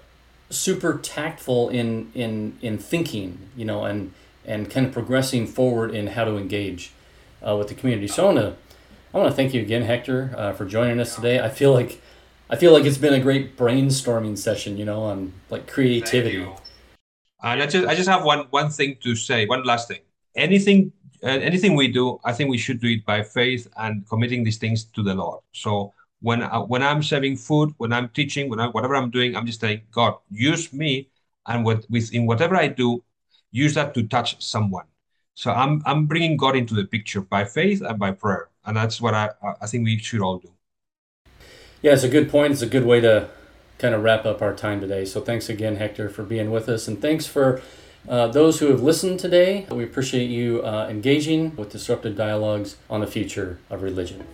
super 0.49 0.99
tactful 0.99 1.69
in 1.69 2.11
in 2.13 2.57
in 2.61 2.77
thinking. 2.77 3.49
You 3.57 3.65
know, 3.65 3.83
and 3.83 4.13
and 4.45 4.69
kind 4.69 4.85
of 4.85 4.93
progressing 4.93 5.47
forward 5.47 5.93
in 5.93 6.07
how 6.07 6.23
to 6.23 6.37
engage 6.37 6.91
uh, 7.45 7.55
with 7.57 7.67
the 7.67 7.73
community. 7.73 8.07
So 8.07 8.23
I 8.23 8.33
want 8.33 8.37
to 8.37 8.55
I 9.13 9.17
want 9.17 9.29
to 9.29 9.35
thank 9.35 9.53
you 9.53 9.61
again, 9.61 9.81
Hector, 9.81 10.33
uh, 10.37 10.53
for 10.53 10.65
joining 10.65 10.99
us 10.99 11.15
today. 11.15 11.39
I 11.39 11.49
feel 11.49 11.73
like 11.73 12.01
I 12.49 12.55
feel 12.55 12.71
like 12.71 12.85
it's 12.85 12.97
been 12.97 13.13
a 13.13 13.19
great 13.19 13.57
brainstorming 13.57 14.37
session, 14.37 14.77
you 14.77 14.85
know, 14.85 15.01
on 15.01 15.33
like 15.49 15.67
creativity. 15.67 16.45
And 17.43 17.61
I 17.61 17.65
just 17.65 17.87
I 17.87 17.95
just 17.95 18.09
have 18.09 18.23
one 18.23 18.47
one 18.51 18.69
thing 18.69 18.97
to 19.03 19.15
say, 19.15 19.45
one 19.45 19.63
last 19.63 19.87
thing. 19.87 19.99
Anything 20.35 20.91
uh, 21.25 21.29
anything 21.29 21.75
we 21.75 21.87
do, 21.87 22.19
I 22.23 22.33
think 22.33 22.49
we 22.49 22.57
should 22.57 22.79
do 22.79 22.87
it 22.87 23.05
by 23.05 23.23
faith 23.23 23.67
and 23.77 24.07
committing 24.07 24.43
these 24.43 24.57
things 24.57 24.85
to 24.85 25.01
the 25.01 25.15
Lord. 25.15 25.41
So 25.53 25.93
when 26.21 26.43
I, 26.43 26.59
when 26.59 26.83
I'm 26.83 27.01
serving 27.01 27.37
food, 27.37 27.73
when 27.77 27.91
I'm 27.91 28.09
teaching, 28.09 28.49
when 28.49 28.59
I, 28.59 28.67
whatever 28.67 28.95
I'm 28.95 29.09
doing, 29.09 29.35
I'm 29.35 29.45
just 29.45 29.59
saying, 29.59 29.81
God, 29.91 30.15
use 30.29 30.71
me, 30.71 31.09
and 31.47 31.65
with, 31.65 31.85
with 31.89 32.13
in 32.13 32.25
whatever 32.25 32.55
I 32.55 32.67
do, 32.67 33.03
use 33.51 33.73
that 33.73 33.93
to 33.95 34.03
touch 34.03 34.41
someone. 34.43 34.85
So 35.33 35.51
I'm 35.51 35.81
I'm 35.85 36.05
bringing 36.05 36.37
God 36.37 36.55
into 36.55 36.73
the 36.73 36.85
picture 36.85 37.21
by 37.21 37.43
faith 37.43 37.81
and 37.81 37.99
by 37.99 38.11
prayer, 38.11 38.49
and 38.65 38.77
that's 38.77 39.01
what 39.01 39.13
I 39.13 39.31
I 39.61 39.67
think 39.67 39.83
we 39.83 39.97
should 39.97 40.21
all 40.21 40.37
do. 40.37 40.51
Yeah, 41.81 41.93
it's 41.93 42.03
a 42.03 42.09
good 42.09 42.29
point. 42.29 42.53
It's 42.53 42.61
a 42.61 42.67
good 42.67 42.85
way 42.85 43.01
to 43.01 43.29
kind 43.77 43.93
of 43.93 44.01
wrap 44.01 44.25
up 44.25 44.41
our 44.41 44.55
time 44.55 44.79
today. 44.79 45.03
So 45.03 45.19
thanks 45.19 45.49
again, 45.49 45.75
Hector, 45.75 46.07
for 46.07 46.23
being 46.23 46.51
with 46.51 46.69
us, 46.69 46.87
and 46.87 47.01
thanks 47.01 47.27
for 47.27 47.61
uh, 48.07 48.27
those 48.27 48.59
who 48.59 48.67
have 48.67 48.81
listened 48.81 49.19
today. 49.19 49.65
We 49.71 49.83
appreciate 49.83 50.29
you 50.29 50.61
uh, 50.63 50.87
engaging 50.89 51.55
with 51.55 51.71
disruptive 51.71 52.15
dialogues 52.15 52.77
on 52.89 53.01
the 53.01 53.07
future 53.07 53.59
of 53.69 53.81
religion. 53.81 54.25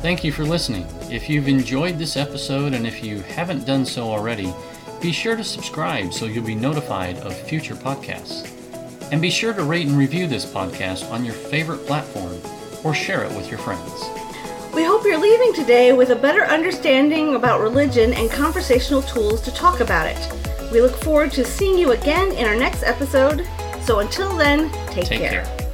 Thank 0.00 0.24
you 0.24 0.32
for 0.32 0.44
listening. 0.44 0.86
If 1.10 1.28
you've 1.28 1.48
enjoyed 1.48 1.98
this 1.98 2.16
episode 2.16 2.72
and 2.72 2.86
if 2.86 3.02
you 3.04 3.20
haven't 3.20 3.66
done 3.66 3.84
so 3.84 4.04
already, 4.10 4.54
be 5.00 5.12
sure 5.12 5.36
to 5.36 5.44
subscribe 5.44 6.12
so 6.12 6.26
you'll 6.26 6.44
be 6.44 6.54
notified 6.54 7.18
of 7.18 7.36
future 7.36 7.74
podcasts. 7.74 8.48
And 9.12 9.20
be 9.20 9.30
sure 9.30 9.52
to 9.52 9.62
rate 9.62 9.86
and 9.86 9.98
review 9.98 10.26
this 10.26 10.46
podcast 10.46 11.10
on 11.10 11.24
your 11.24 11.34
favorite 11.34 11.86
platform 11.86 12.38
or 12.84 12.94
share 12.94 13.24
it 13.24 13.36
with 13.36 13.50
your 13.50 13.58
friends. 13.58 14.17
We 14.78 14.84
hope 14.84 15.02
you're 15.04 15.18
leaving 15.18 15.52
today 15.52 15.92
with 15.92 16.10
a 16.10 16.14
better 16.14 16.44
understanding 16.44 17.34
about 17.34 17.60
religion 17.60 18.14
and 18.14 18.30
conversational 18.30 19.02
tools 19.02 19.40
to 19.40 19.50
talk 19.50 19.80
about 19.80 20.06
it. 20.06 20.70
We 20.70 20.80
look 20.80 20.94
forward 20.94 21.32
to 21.32 21.44
seeing 21.44 21.76
you 21.76 21.90
again 21.90 22.30
in 22.30 22.46
our 22.46 22.54
next 22.54 22.84
episode. 22.84 23.44
So 23.80 23.98
until 23.98 24.36
then, 24.36 24.70
take, 24.86 25.06
take 25.06 25.18
care. 25.18 25.42
care. 25.42 25.67